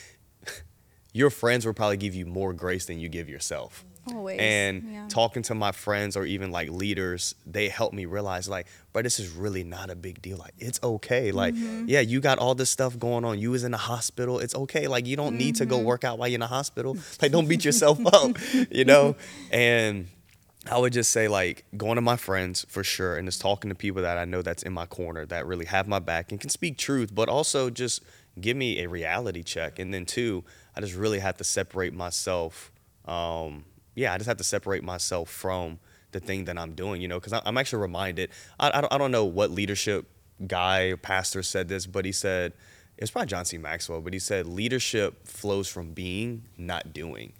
your 1.12 1.30
friends 1.30 1.64
will 1.66 1.74
probably 1.74 1.96
give 1.98 2.14
you 2.14 2.26
more 2.26 2.52
grace 2.52 2.86
than 2.86 2.98
you 2.98 3.08
give 3.08 3.28
yourself. 3.28 3.84
Always, 4.12 4.40
And 4.40 4.82
yeah. 4.92 5.06
talking 5.08 5.44
to 5.44 5.54
my 5.54 5.70
friends 5.70 6.16
or 6.16 6.24
even 6.26 6.50
like 6.50 6.70
leaders, 6.70 7.36
they 7.46 7.68
help 7.68 7.92
me 7.92 8.04
realize 8.04 8.48
like, 8.48 8.66
but 8.92 9.04
this 9.04 9.20
is 9.20 9.30
really 9.30 9.62
not 9.62 9.90
a 9.90 9.94
big 9.94 10.20
deal. 10.20 10.38
Like 10.38 10.54
it's 10.58 10.80
okay. 10.82 11.30
Like, 11.30 11.54
Mm-hmm. 11.54 11.84
yeah, 11.86 12.00
you 12.00 12.20
got 12.20 12.38
all 12.40 12.56
this 12.56 12.68
stuff 12.68 12.98
going 12.98 13.24
on. 13.24 13.38
You 13.38 13.52
was 13.52 13.62
in 13.62 13.70
the 13.70 13.76
hospital. 13.78 14.40
It's 14.40 14.56
okay. 14.56 14.88
Like 14.88 15.06
you 15.06 15.14
don't 15.14 15.36
need 15.38 15.54
to 15.56 15.62
Mm-hmm. 15.64 15.70
go 15.70 15.78
work 15.78 16.02
out 16.02 16.18
while 16.18 16.26
you're 16.26 16.34
in 16.34 16.40
the 16.40 16.46
hospital. 16.48 16.96
Like 17.22 17.30
don't 17.30 17.46
beat 17.46 17.64
yourself 17.64 18.00
up, 18.12 18.36
you 18.72 18.84
know? 18.84 19.14
And 19.52 20.08
I 20.68 20.78
would 20.78 20.92
just 20.92 21.12
say 21.12 21.28
like 21.28 21.64
going 21.76 21.94
to 21.94 22.00
my 22.02 22.16
friends 22.16 22.66
for 22.68 22.82
sure 22.82 23.16
and 23.16 23.28
just 23.28 23.40
talking 23.40 23.68
to 23.68 23.74
people 23.76 24.02
that 24.02 24.18
I 24.18 24.24
know 24.24 24.42
that's 24.42 24.64
in 24.64 24.72
my 24.72 24.86
corner 24.86 25.26
that 25.26 25.46
really 25.46 25.66
have 25.66 25.86
my 25.86 26.00
back 26.00 26.32
and 26.32 26.40
can 26.40 26.50
speak 26.50 26.76
truth, 26.76 27.14
but 27.14 27.28
also 27.28 27.70
just 27.70 28.02
give 28.40 28.56
me 28.56 28.82
a 28.82 28.88
reality 28.88 29.44
check. 29.44 29.78
And 29.78 29.94
then 29.94 30.06
two, 30.06 30.42
I 30.76 30.80
just 30.80 30.94
really 30.94 31.18
have 31.18 31.36
to 31.38 31.44
separate 31.44 31.94
myself. 31.94 32.72
Um, 33.04 33.64
yeah, 33.94 34.12
I 34.14 34.18
just 34.18 34.28
have 34.28 34.38
to 34.38 34.44
separate 34.44 34.82
myself 34.82 35.28
from 35.28 35.78
the 36.12 36.20
thing 36.20 36.44
that 36.46 36.58
I'm 36.58 36.74
doing, 36.74 37.00
you 37.02 37.08
know, 37.08 37.18
because 37.20 37.32
I'm 37.44 37.58
actually 37.58 37.82
reminded. 37.82 38.30
I, 38.58 38.70
I, 38.76 38.80
don't, 38.80 38.92
I 38.92 38.98
don't 38.98 39.10
know 39.10 39.24
what 39.24 39.50
leadership 39.50 40.06
guy 40.46 40.84
or 40.84 40.96
pastor 40.96 41.42
said 41.42 41.68
this, 41.68 41.86
but 41.86 42.04
he 42.04 42.12
said, 42.12 42.52
it's 42.98 43.10
probably 43.10 43.26
John 43.26 43.44
C. 43.44 43.58
Maxwell, 43.58 44.00
but 44.00 44.12
he 44.12 44.18
said 44.18 44.46
leadership 44.46 45.26
flows 45.26 45.66
from 45.66 45.92
being, 45.92 46.44
not 46.56 46.92
doing. 46.92 47.32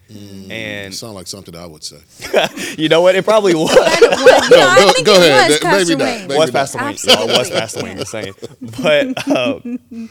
And 0.50 0.92
Sound 0.94 1.14
like 1.14 1.26
something 1.28 1.54
I 1.54 1.66
would 1.66 1.84
say. 1.84 1.98
you 2.78 2.88
know 2.88 3.00
what? 3.02 3.14
It 3.14 3.24
probably 3.24 3.54
was. 3.54 3.70
Well, 3.74 4.50
no, 4.50 4.92
go- 4.96 5.04
go 5.04 5.14
ahead. 5.16 5.50
was 5.50 5.60
Maybe 5.62 5.70
Pastor 5.70 5.96
not. 5.96 6.04
Wayne. 6.04 6.28
Maybe 6.28 6.38
was 6.38 6.52
not. 6.52 6.58
Pastor 6.58 6.78
Wayne. 6.78 6.96
Yeah, 7.04 7.22
it 7.22 7.38
was 7.38 7.50
Absolutely. 7.50 7.60
Pastor 7.60 7.84
Wayne. 7.84 7.98
Just 7.98 8.10
saying. 8.10 8.34
But 8.82 9.28
um, 9.28 10.08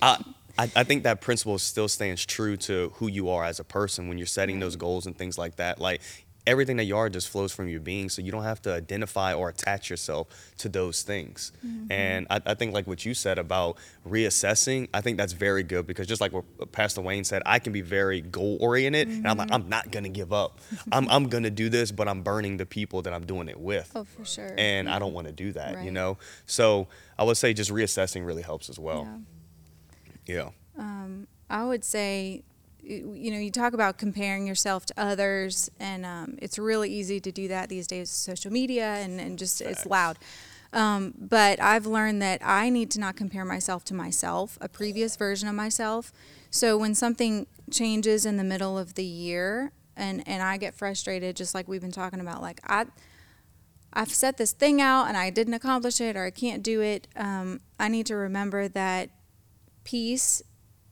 I, 0.00 0.24
I 0.58 0.70
I 0.76 0.84
think 0.84 1.04
that 1.04 1.20
principle 1.20 1.58
still 1.58 1.88
stands 1.88 2.24
true 2.24 2.56
to 2.58 2.92
who 2.96 3.08
you 3.08 3.28
are 3.30 3.44
as 3.44 3.60
a 3.60 3.64
person 3.64 4.08
when 4.08 4.18
you're 4.18 4.26
setting 4.26 4.60
those 4.60 4.76
goals 4.76 5.06
and 5.06 5.16
things 5.16 5.38
like 5.38 5.56
that. 5.56 5.80
Like 5.80 6.00
everything 6.46 6.76
that 6.76 6.84
you 6.84 6.96
are 6.96 7.08
just 7.08 7.28
flows 7.28 7.52
from 7.52 7.68
your 7.68 7.80
being. 7.80 8.08
So 8.08 8.20
you 8.20 8.32
don't 8.32 8.42
have 8.42 8.60
to 8.62 8.72
identify 8.72 9.32
or 9.32 9.48
attach 9.48 9.90
yourself 9.90 10.26
to 10.58 10.68
those 10.68 11.02
things. 11.02 11.52
Mm-hmm. 11.64 11.92
And 11.92 12.26
I, 12.30 12.40
I 12.44 12.54
think 12.54 12.74
like 12.74 12.86
what 12.86 13.04
you 13.04 13.14
said 13.14 13.38
about 13.38 13.78
reassessing, 14.08 14.88
I 14.92 15.00
think 15.00 15.18
that's 15.18 15.32
very 15.32 15.62
good 15.62 15.86
because 15.86 16.06
just 16.06 16.20
like 16.20 16.32
what 16.32 16.72
Pastor 16.72 17.00
Wayne 17.00 17.24
said, 17.24 17.42
I 17.46 17.58
can 17.58 17.72
be 17.72 17.80
very 17.80 18.20
goal 18.20 18.58
oriented 18.60 19.08
and 19.08 19.26
I'm 19.26 19.36
like, 19.36 19.42
Mm-hmm. 19.42 19.54
I'm 19.54 19.68
not 19.68 19.90
gonna 19.90 20.08
give 20.08 20.32
up. 20.32 20.60
I'm 20.92 21.08
I'm 21.08 21.28
gonna 21.28 21.50
do 21.50 21.68
this, 21.68 21.90
but 21.90 22.08
I'm 22.08 22.22
burning 22.22 22.58
the 22.58 22.66
people 22.66 23.02
that 23.02 23.12
I'm 23.12 23.26
doing 23.26 23.48
it 23.48 23.58
with. 23.58 23.90
Oh, 23.94 24.04
for 24.04 24.24
sure. 24.24 24.54
And 24.56 24.88
I 24.88 24.98
don't 24.98 25.12
want 25.12 25.26
to 25.26 25.32
do 25.32 25.52
that, 25.52 25.82
you 25.84 25.90
know? 25.90 26.16
So 26.46 26.86
I 27.18 27.24
would 27.24 27.36
say 27.36 27.52
just 27.54 27.70
reassessing 27.70 28.24
really 28.24 28.42
helps 28.42 28.70
as 28.70 28.78
well. 28.78 29.02
Yeah. 29.04 29.18
Yeah. 30.26 30.50
I 31.52 31.66
would 31.66 31.84
say, 31.84 32.42
you 32.82 33.30
know, 33.30 33.38
you 33.38 33.50
talk 33.50 33.74
about 33.74 33.98
comparing 33.98 34.46
yourself 34.46 34.86
to 34.86 34.94
others, 34.96 35.70
and 35.78 36.04
um, 36.06 36.38
it's 36.40 36.58
really 36.58 36.90
easy 36.90 37.20
to 37.20 37.30
do 37.30 37.46
that 37.48 37.68
these 37.68 37.86
days 37.86 38.08
with 38.08 38.08
social 38.08 38.50
media, 38.50 38.94
and, 38.94 39.20
and 39.20 39.38
just 39.38 39.60
it's 39.60 39.86
loud. 39.86 40.18
Um, 40.72 41.12
but 41.18 41.60
I've 41.60 41.84
learned 41.84 42.22
that 42.22 42.40
I 42.42 42.70
need 42.70 42.90
to 42.92 43.00
not 43.00 43.16
compare 43.16 43.44
myself 43.44 43.84
to 43.84 43.94
myself, 43.94 44.56
a 44.62 44.68
previous 44.68 45.16
version 45.16 45.46
of 45.46 45.54
myself. 45.54 46.10
So 46.50 46.78
when 46.78 46.94
something 46.94 47.46
changes 47.70 48.24
in 48.24 48.38
the 48.38 48.44
middle 48.44 48.78
of 48.78 48.94
the 48.94 49.04
year, 49.04 49.72
and 49.94 50.26
and 50.26 50.42
I 50.42 50.56
get 50.56 50.74
frustrated, 50.74 51.36
just 51.36 51.54
like 51.54 51.68
we've 51.68 51.82
been 51.82 51.92
talking 51.92 52.20
about, 52.20 52.40
like 52.40 52.60
I. 52.66 52.86
I've 53.94 54.08
set 54.08 54.38
this 54.38 54.52
thing 54.52 54.80
out 54.80 55.08
and 55.08 55.18
I 55.18 55.28
didn't 55.28 55.52
accomplish 55.52 56.00
it 56.00 56.16
or 56.16 56.24
I 56.24 56.30
can't 56.30 56.62
do 56.62 56.80
it. 56.80 57.08
Um, 57.14 57.60
I 57.78 57.88
need 57.88 58.06
to 58.06 58.16
remember 58.16 58.66
that 58.68 59.10
peace 59.84 60.42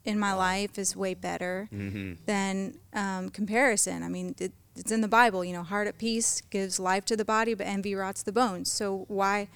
in 0.04 0.18
my 0.18 0.32
life 0.32 0.78
is 0.78 0.96
way 0.96 1.14
better 1.14 1.68
Mm-hmm. 1.72 2.12
than 2.26 2.78
um, 2.94 3.28
comparison. 3.30 4.02
I 4.02 4.08
mean, 4.08 4.34
it, 4.38 4.52
it's 4.76 4.90
in 4.90 5.00
the 5.02 5.08
Bible. 5.08 5.44
You 5.44 5.52
know, 5.52 5.62
heart 5.62 5.86
at 5.88 5.98
peace 5.98 6.40
gives 6.50 6.80
life 6.80 7.04
to 7.06 7.16
the 7.16 7.24
body, 7.24 7.54
but 7.54 7.66
envy 7.66 7.94
rots 7.94 8.22
the 8.22 8.32
bones. 8.32 8.72
So 8.72 9.04
why, 9.08 9.48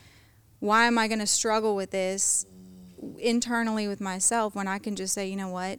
why 0.60 0.86
am 0.86 0.98
I 0.98 1.08
going 1.08 1.20
to 1.20 1.26
struggle 1.26 1.74
with 1.74 1.90
this 1.92 2.44
internally 3.18 3.86
with 3.88 4.00
myself 4.00 4.54
when 4.54 4.66
I 4.68 4.78
can 4.78 4.96
just 4.96 5.14
say, 5.14 5.26
you 5.28 5.36
know 5.36 5.48
what, 5.48 5.78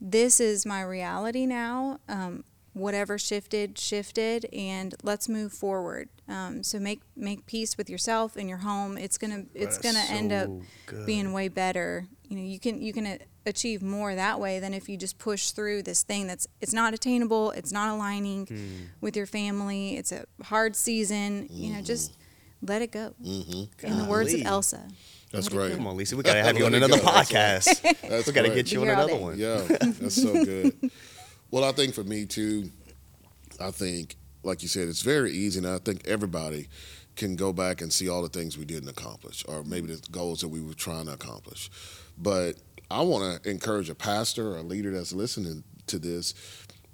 this 0.00 0.40
is 0.40 0.64
my 0.64 0.82
reality 0.82 1.46
now. 1.46 1.98
Um, 2.08 2.44
whatever 2.72 3.18
shifted, 3.18 3.78
shifted, 3.78 4.46
and 4.52 4.94
let's 5.02 5.28
move 5.28 5.52
forward. 5.52 6.08
Um, 6.28 6.62
so 6.62 6.78
make 6.78 7.00
make 7.16 7.46
peace 7.46 7.76
with 7.76 7.90
yourself 7.90 8.36
and 8.36 8.48
your 8.48 8.58
home. 8.58 8.96
It's 8.98 9.18
gonna 9.18 9.44
it's 9.54 9.78
That's 9.78 9.94
gonna 9.96 10.04
end 10.08 10.32
up 10.32 10.48
good. 10.86 11.06
being 11.06 11.32
way 11.32 11.48
better. 11.48 12.06
You 12.28 12.36
know, 12.36 12.42
you 12.42 12.60
can 12.60 12.80
you 12.80 12.92
can 12.92 13.18
achieve 13.46 13.82
more 13.82 14.14
that 14.14 14.38
way 14.38 14.60
than 14.60 14.72
if 14.74 14.88
you 14.88 14.96
just 14.96 15.18
push 15.18 15.50
through 15.50 15.82
this 15.82 16.02
thing 16.02 16.26
that's 16.26 16.46
it's 16.60 16.72
not 16.72 16.94
attainable, 16.94 17.50
it's 17.52 17.72
not 17.72 17.88
aligning 17.88 18.46
Hmm. 18.46 18.84
with 19.00 19.16
your 19.16 19.26
family. 19.26 19.96
It's 19.96 20.12
a 20.12 20.26
hard 20.44 20.76
season. 20.76 21.48
You 21.50 21.72
know, 21.74 21.82
just 21.82 22.16
let 22.62 22.82
it 22.82 22.92
go. 22.92 23.14
Mm-hmm. 23.24 23.86
In 23.86 23.98
the 23.98 24.04
words 24.04 24.32
of 24.34 24.42
Elsa. 24.44 24.86
That's 25.32 25.46
Let 25.46 25.52
it 25.52 25.56
great. 25.56 25.76
Come 25.76 25.86
on, 25.86 25.96
Lisa. 25.96 26.16
We 26.16 26.22
gotta 26.24 26.42
have 26.42 26.58
you 26.58 26.66
on 26.66 26.74
another 26.74 26.98
go. 26.98 27.04
Podcast. 27.04 27.82
That's 28.08 28.26
we 28.26 28.32
gotta 28.32 28.48
great. 28.48 28.56
get 28.56 28.72
you 28.72 28.82
on 28.82 28.88
another 28.88 29.16
one. 29.16 29.38
Yeah, 29.38 29.62
that's 29.68 30.20
so 30.20 30.32
good. 30.44 30.90
Well, 31.50 31.64
I 31.64 31.72
think 31.72 31.94
for 31.94 32.04
me 32.04 32.26
too, 32.26 32.70
I 33.60 33.70
think, 33.72 34.16
like 34.44 34.62
you 34.62 34.68
said, 34.68 34.88
it's 34.88 35.02
very 35.02 35.32
easy, 35.32 35.58
and 35.58 35.66
I 35.66 35.78
think 35.78 36.06
everybody 36.06 36.68
can 37.16 37.34
go 37.34 37.52
back 37.52 37.80
and 37.80 37.92
see 37.92 38.08
all 38.08 38.22
the 38.22 38.28
things 38.28 38.56
we 38.56 38.64
didn't 38.64 38.88
accomplish, 38.88 39.44
or 39.48 39.64
maybe 39.64 39.88
the 39.88 40.00
goals 40.10 40.40
that 40.40 40.48
we 40.48 40.60
were 40.62 40.74
trying 40.74 41.06
to 41.06 41.12
accomplish. 41.12 41.70
But 42.16 42.54
I 42.90 43.02
want 43.02 43.42
to 43.42 43.50
encourage 43.50 43.90
a 43.90 43.94
pastor 43.94 44.52
or 44.52 44.58
a 44.58 44.62
leader 44.62 44.92
that's 44.92 45.12
listening 45.12 45.64
to 45.88 45.98
this. 45.98 46.34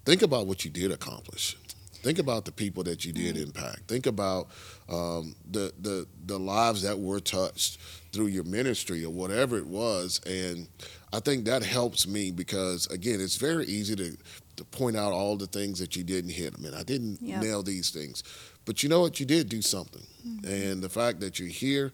Think 0.04 0.22
about 0.22 0.46
what 0.46 0.64
you 0.64 0.70
did 0.70 0.90
accomplish. 0.90 1.56
Think 2.02 2.18
about 2.18 2.44
the 2.44 2.52
people 2.52 2.84
that 2.84 3.04
you 3.04 3.12
did 3.12 3.36
impact. 3.36 3.88
Think 3.88 4.06
about 4.06 4.48
um, 4.88 5.34
the, 5.50 5.72
the 5.80 6.06
the 6.26 6.38
lives 6.38 6.82
that 6.82 6.96
were 6.96 7.18
touched 7.18 7.78
through 8.12 8.28
your 8.28 8.44
ministry 8.44 9.04
or 9.04 9.10
whatever 9.10 9.58
it 9.58 9.66
was, 9.66 10.20
and 10.24 10.68
I 11.12 11.18
think 11.18 11.46
that 11.46 11.64
helps 11.64 12.06
me 12.06 12.30
because 12.30 12.86
again, 12.88 13.20
it's 13.20 13.36
very 13.36 13.66
easy 13.66 13.96
to 13.96 14.16
to 14.56 14.64
point 14.64 14.96
out 14.96 15.12
all 15.12 15.36
the 15.36 15.46
things 15.46 15.78
that 15.78 15.96
you 15.96 16.02
didn't 16.04 16.30
hit. 16.30 16.54
I 16.56 16.60
mean, 16.60 16.74
I 16.74 16.82
didn't 16.82 17.18
Yep. 17.22 17.42
nail 17.42 17.62
these 17.62 17.90
things, 17.90 18.22
but 18.64 18.82
you 18.82 18.88
know 18.88 19.00
what? 19.00 19.20
You 19.20 19.26
did 19.26 19.48
do 19.48 19.62
something, 19.62 20.06
and 20.46 20.82
the 20.82 20.88
fact 20.88 21.20
that 21.20 21.38
you're 21.38 21.48
here, 21.48 21.92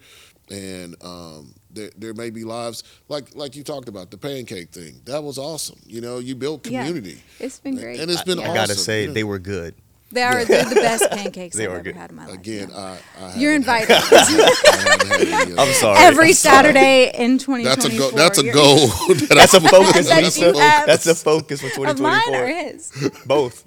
and 0.50 0.94
um, 1.02 1.54
there, 1.72 1.90
there 1.96 2.14
may 2.14 2.30
be 2.30 2.44
lives 2.44 2.82
like 3.08 3.34
like 3.34 3.56
you 3.56 3.62
talked 3.62 3.88
about 3.88 4.10
the 4.10 4.16
pancake 4.18 4.70
thing. 4.70 5.00
That 5.04 5.22
was 5.22 5.38
awesome. 5.38 5.78
You 5.86 6.00
know, 6.00 6.18
you 6.18 6.34
built 6.34 6.66
Yeah. 6.66 6.84
community, 6.84 7.22
It's 7.40 7.58
been 7.60 7.76
great. 7.76 8.00
and 8.00 8.10
it's 8.10 8.22
been 8.22 8.38
I 8.38 8.42
awesome. 8.42 8.52
I 8.52 8.54
gotta 8.54 8.74
say, 8.74 9.02
you 9.02 9.06
know. 9.08 9.14
they 9.14 9.24
were 9.24 9.38
good. 9.38 9.74
They 10.12 10.22
are 10.22 10.44
they're 10.44 10.64
the 10.64 10.74
best 10.76 11.10
pancakes 11.12 11.56
They 11.56 11.64
I've 11.66 11.72
ever 11.72 11.82
good. 11.82 11.96
had 11.96 12.10
in 12.10 12.16
my 12.16 12.26
life. 12.26 12.34
Again, 12.34 12.68
yeah. 12.70 12.96
I, 13.20 13.24
I 13.24 13.34
You're 13.36 13.54
invited 13.54 13.90
I 13.90 14.00
haven't 14.00 15.08
had 15.08 15.28
any 15.40 15.52
of 15.52 15.58
I'm 15.58 15.72
sorry. 15.74 15.98
every 15.98 16.28
I'm 16.28 16.34
sorry. 16.34 16.54
Saturday 16.54 17.12
in 17.14 17.38
2024. 17.38 17.64
That's 17.64 17.84
a 17.86 17.98
goal. 17.98 18.10
that's 18.10 18.38
a 18.38 18.52
goal. 18.52 18.86
that 19.16 19.28
That's 19.34 19.54
I- 19.54 19.58
a 19.58 19.60
focus, 19.60 20.08
That 20.12 20.22
Lisa. 20.24 20.40
you 20.40 20.58
have. 20.58 20.86
That's 20.86 21.06
a 21.06 21.14
focus 21.14 21.60
for 21.62 21.86
Of 21.88 22.00
mine 22.00 22.20
or 22.34 22.46
2024. 22.46 22.46
his? 22.48 22.92
Both. 23.26 23.66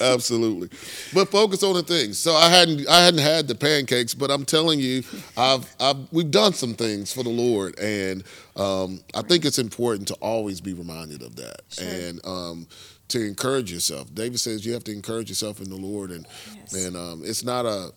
Absolutely, 0.00 0.70
but 1.12 1.28
focus 1.28 1.62
on 1.62 1.74
the 1.74 1.82
things. 1.82 2.18
So 2.18 2.34
I 2.34 2.48
hadn't 2.48 2.88
I 2.88 3.04
hadn't 3.04 3.20
had 3.20 3.46
the 3.46 3.54
pancakes, 3.54 4.14
but 4.14 4.30
I'm 4.30 4.46
telling 4.46 4.80
you, 4.80 5.02
I've, 5.36 5.66
I've 5.78 6.10
we've 6.10 6.30
done 6.30 6.54
some 6.54 6.72
things 6.74 7.12
for 7.12 7.22
the 7.22 7.28
Lord, 7.28 7.78
and 7.78 8.24
um, 8.56 9.00
I 9.14 9.20
think 9.20 9.44
it's 9.44 9.58
important 9.58 10.08
to 10.08 10.14
always 10.14 10.62
be 10.62 10.72
reminded 10.72 11.22
of 11.22 11.36
that, 11.36 11.60
Sure. 11.68 11.86
and 11.86 12.20
um, 12.26 12.66
to 13.10 13.26
encourage 13.26 13.72
yourself. 13.72 14.12
David 14.14 14.40
says 14.40 14.64
you 14.66 14.72
have 14.72 14.84
to 14.84 14.92
encourage 14.92 15.28
yourself 15.28 15.60
in 15.60 15.68
the 15.70 15.76
Lord, 15.76 16.10
and 16.10 16.26
Yes. 16.56 16.72
and 16.86 16.96
um, 16.96 17.22
it's 17.24 17.44
not 17.44 17.66
a 17.66 17.92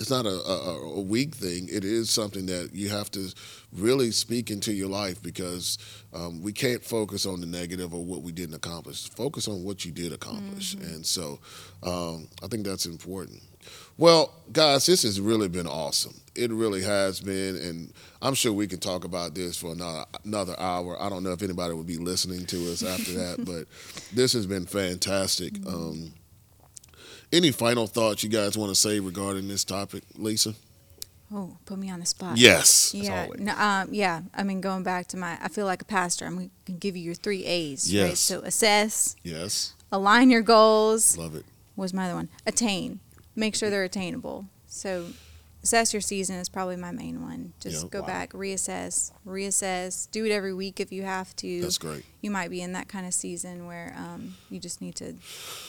it's 0.00 0.08
not 0.10 0.24
a, 0.24 0.30
a, 0.30 0.96
a 0.96 1.00
weak 1.02 1.34
thing. 1.34 1.68
It 1.70 1.84
is 1.84 2.08
something 2.08 2.46
that 2.46 2.70
you 2.72 2.88
have 2.88 3.10
to 3.10 3.34
really 3.70 4.10
speak 4.12 4.50
into 4.50 4.72
your 4.72 4.88
life 4.88 5.22
because 5.22 5.76
um, 6.14 6.40
we 6.42 6.54
can't 6.54 6.82
focus 6.82 7.26
on 7.26 7.40
the 7.42 7.46
negative 7.46 7.92
or 7.92 8.02
what 8.02 8.22
we 8.22 8.32
didn't 8.32 8.54
accomplish. 8.54 9.10
Focus 9.10 9.46
on 9.46 9.62
what 9.62 9.84
you 9.84 9.92
did 9.92 10.14
accomplish. 10.14 10.72
And 10.72 11.04
so 11.04 11.38
um, 11.82 12.28
I 12.42 12.46
think 12.46 12.64
that's 12.64 12.86
important. 12.86 13.42
Well, 14.00 14.32
guys, 14.50 14.86
this 14.86 15.02
has 15.02 15.20
really 15.20 15.48
been 15.48 15.66
awesome. 15.66 16.14
It 16.34 16.50
really 16.50 16.82
has 16.82 17.20
been. 17.20 17.54
And 17.56 17.92
I'm 18.22 18.32
sure 18.32 18.50
we 18.50 18.66
can 18.66 18.80
talk 18.80 19.04
about 19.04 19.34
this 19.34 19.58
for 19.58 19.72
another, 19.72 20.06
another 20.24 20.58
hour. 20.58 21.00
I 21.00 21.10
don't 21.10 21.22
know 21.22 21.32
if 21.32 21.42
anybody 21.42 21.74
would 21.74 21.86
be 21.86 21.98
listening 21.98 22.46
to 22.46 22.72
us 22.72 22.82
after 22.82 23.12
that, 23.12 23.44
but 23.44 23.66
this 24.10 24.32
has 24.32 24.46
been 24.46 24.64
fantastic. 24.64 25.52
Um, 25.66 26.14
any 27.30 27.50
final 27.50 27.86
thoughts 27.86 28.24
you 28.24 28.30
guys 28.30 28.56
want 28.56 28.70
to 28.70 28.74
say 28.74 29.00
regarding 29.00 29.48
this 29.48 29.64
topic, 29.64 30.02
Lisa? 30.16 30.54
Oh, 31.30 31.58
put 31.66 31.78
me 31.78 31.90
on 31.90 32.00
the 32.00 32.06
spot. 32.06 32.38
Yes. 32.38 32.94
Yeah, 32.94 33.26
no, 33.38 33.52
um, 33.52 33.88
yeah. 33.92 34.22
I 34.34 34.44
mean, 34.44 34.62
going 34.62 34.82
back 34.82 35.08
to 35.08 35.18
my, 35.18 35.36
I 35.42 35.48
feel 35.48 35.66
like 35.66 35.82
a 35.82 35.84
pastor. 35.84 36.24
I'm 36.24 36.36
going 36.36 36.50
to 36.64 36.72
give 36.72 36.96
you 36.96 37.02
your 37.02 37.14
three 37.14 37.44
A's. 37.44 37.84
Right? 37.84 38.08
Yes. 38.08 38.20
So 38.20 38.40
assess, 38.40 39.14
Yes. 39.22 39.74
align 39.92 40.30
your 40.30 40.40
goals. 40.40 41.18
Love 41.18 41.34
it. 41.34 41.44
Was 41.76 41.92
my 41.92 42.06
other 42.06 42.14
one 42.14 42.30
attain? 42.46 43.00
Make 43.36 43.54
sure 43.54 43.70
they're 43.70 43.84
attainable. 43.84 44.46
So 44.66 45.06
assess 45.62 45.92
your 45.92 46.00
season 46.00 46.36
is 46.36 46.48
probably 46.48 46.76
my 46.76 46.90
main 46.90 47.22
one. 47.22 47.52
Just 47.60 47.82
Yeah. 47.84 47.88
go 47.90 48.00
Wow. 48.00 48.06
back, 48.06 48.32
reassess, 48.32 49.12
reassess. 49.26 50.10
Do 50.10 50.24
it 50.24 50.30
every 50.30 50.54
week 50.54 50.80
if 50.80 50.90
you 50.92 51.02
have 51.02 51.34
to. 51.36 51.60
That's 51.60 51.78
great. 51.78 52.04
You 52.22 52.30
might 52.30 52.48
be 52.50 52.60
in 52.62 52.72
that 52.72 52.88
kind 52.88 53.06
of 53.06 53.14
season 53.14 53.66
where 53.66 53.94
um, 53.96 54.36
you 54.50 54.58
just 54.58 54.80
need 54.80 54.94
to 54.96 55.14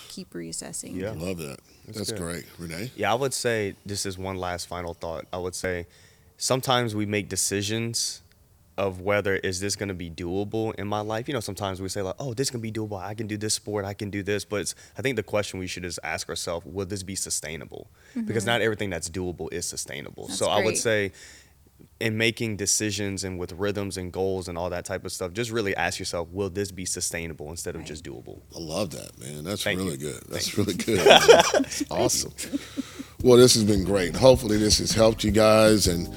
keep 0.08 0.32
reassessing. 0.34 0.96
Yeah. 1.00 1.10
I 1.10 1.14
love 1.14 1.38
that. 1.40 1.60
That's, 1.88 2.12
good. 2.12 2.20
great. 2.20 2.46
Rene? 2.58 2.92
Yeah, 2.96 3.12
I 3.12 3.16
would 3.16 3.34
say 3.34 3.76
this 3.86 4.06
is 4.06 4.18
one 4.18 4.38
last 4.38 4.68
final 4.68 4.94
thought. 4.94 5.26
I 5.34 5.38
would 5.38 5.56
say 5.56 5.88
sometimes 6.38 6.96
we 6.96 7.06
make 7.06 7.28
decisions 7.30 8.22
of 8.82 9.00
whether 9.00 9.36
is 9.36 9.60
this 9.60 9.76
going 9.76 9.90
to 9.90 9.94
be 9.96 10.10
doable 10.10 10.74
in 10.74 10.88
my 10.88 11.02
life. 11.02 11.28
You 11.28 11.36
know, 11.36 11.40
sometimes 11.40 11.80
we 11.80 11.88
say 11.88 12.02
like, 12.02 12.16
"Oh, 12.18 12.34
this 12.34 12.50
can 12.50 12.62
be 12.62 12.72
doable. 12.72 13.00
I 13.00 13.14
can 13.14 13.28
do 13.28 13.38
this 13.38 13.54
sport. 13.54 13.86
I 13.86 13.94
can 13.94 14.10
do 14.10 14.24
this." 14.24 14.44
But 14.44 14.62
it's, 14.62 14.76
I 14.98 15.04
think 15.04 15.18
the 15.18 15.24
question 15.24 15.60
we 15.60 15.68
should 15.68 15.84
just 15.84 16.00
ask 16.04 16.28
ourselves: 16.28 16.66
Will 16.66 16.88
this 16.88 17.04
be 17.04 17.14
sustainable? 17.16 17.92
Mm-hmm. 18.16 18.26
Because 18.26 18.44
not 18.46 18.62
everything 18.62 18.90
that's 18.90 19.08
doable 19.08 19.54
is 19.54 19.68
sustainable. 19.68 20.26
That's 20.28 20.40
so 20.40 20.48
I 20.48 20.64
would 20.66 20.78
say, 20.78 21.12
in 22.00 22.18
making 22.18 22.58
decisions 22.58 23.24
and 23.24 23.38
with 23.38 23.52
rhythms 23.54 23.98
and 23.98 24.12
goals 24.12 24.48
and 24.48 24.58
all 24.58 24.72
that 24.72 24.84
type 24.86 25.06
of 25.06 25.12
stuff, 25.12 25.32
just 25.32 25.52
really 25.52 25.76
ask 25.76 26.00
yourself: 26.00 26.30
Will 26.32 26.50
this 26.50 26.72
be 26.72 26.86
sustainable 26.86 27.52
instead 27.52 27.76
of 27.76 27.82
Right. 27.82 27.88
just 27.88 28.04
doable? 28.04 28.42
I 28.56 28.60
love 28.60 28.90
that, 28.92 29.20
man. 29.20 29.44
That's 29.44 29.64
Thank 29.64 29.78
really 29.78 29.92
you. 29.92 29.98
good. 29.98 30.24
That's 30.28 30.58
really 30.58 30.74
good. 30.74 31.00
That's 31.02 31.84
awesome. 31.92 32.34
Well, 33.24 33.38
this 33.38 33.54
has 33.54 33.64
been 33.64 33.84
great. 33.84 34.16
Hopefully, 34.16 34.58
this 34.58 34.80
has 34.80 34.92
helped 34.92 35.24
you 35.24 35.32
guys. 35.32 35.88
And 35.88 36.08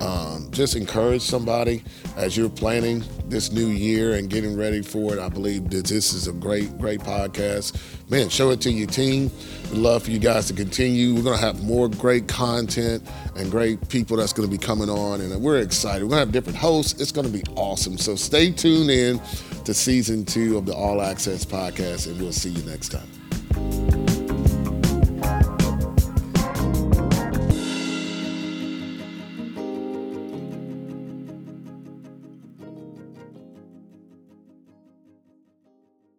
um, 0.00 0.50
just 0.50 0.76
encourage 0.76 1.22
somebody 1.22 1.82
as 2.16 2.36
you're 2.36 2.48
planning 2.48 3.02
this 3.26 3.50
new 3.50 3.66
year 3.66 4.14
and 4.14 4.28
getting 4.28 4.56
ready 4.56 4.82
for 4.82 5.12
it. 5.14 5.18
I 5.18 5.28
believe 5.28 5.70
that 5.70 5.86
this 5.86 6.12
is 6.12 6.28
a 6.28 6.32
great, 6.32 6.78
great 6.78 7.00
podcast. 7.00 7.78
Man, 8.10 8.28
show 8.28 8.50
it 8.50 8.60
to 8.62 8.70
your 8.70 8.86
team. 8.86 9.30
We'd 9.70 9.78
love 9.78 10.04
for 10.04 10.10
you 10.10 10.18
guys 10.18 10.46
to 10.48 10.54
continue. 10.54 11.14
We're 11.14 11.22
going 11.22 11.38
to 11.38 11.44
have 11.44 11.62
more 11.62 11.88
great 11.88 12.28
content 12.28 13.06
and 13.36 13.50
great 13.50 13.88
people 13.88 14.16
that's 14.16 14.32
going 14.32 14.48
to 14.48 14.54
be 14.54 14.62
coming 14.62 14.88
on, 14.88 15.20
and 15.20 15.42
we're 15.42 15.60
excited. 15.60 16.04
We're 16.04 16.10
going 16.10 16.20
to 16.20 16.26
have 16.26 16.32
different 16.32 16.58
hosts. 16.58 17.00
It's 17.00 17.12
going 17.12 17.26
to 17.26 17.32
be 17.32 17.42
awesome. 17.56 17.98
So 17.98 18.16
stay 18.16 18.52
tuned 18.52 18.90
in 18.90 19.20
to 19.64 19.74
season 19.74 20.24
two 20.24 20.56
of 20.56 20.66
the 20.66 20.74
All 20.74 21.02
Access 21.02 21.44
podcast, 21.44 22.06
and 22.06 22.20
we'll 22.20 22.32
see 22.32 22.50
you 22.50 22.62
next 22.64 22.90
time. 22.90 23.25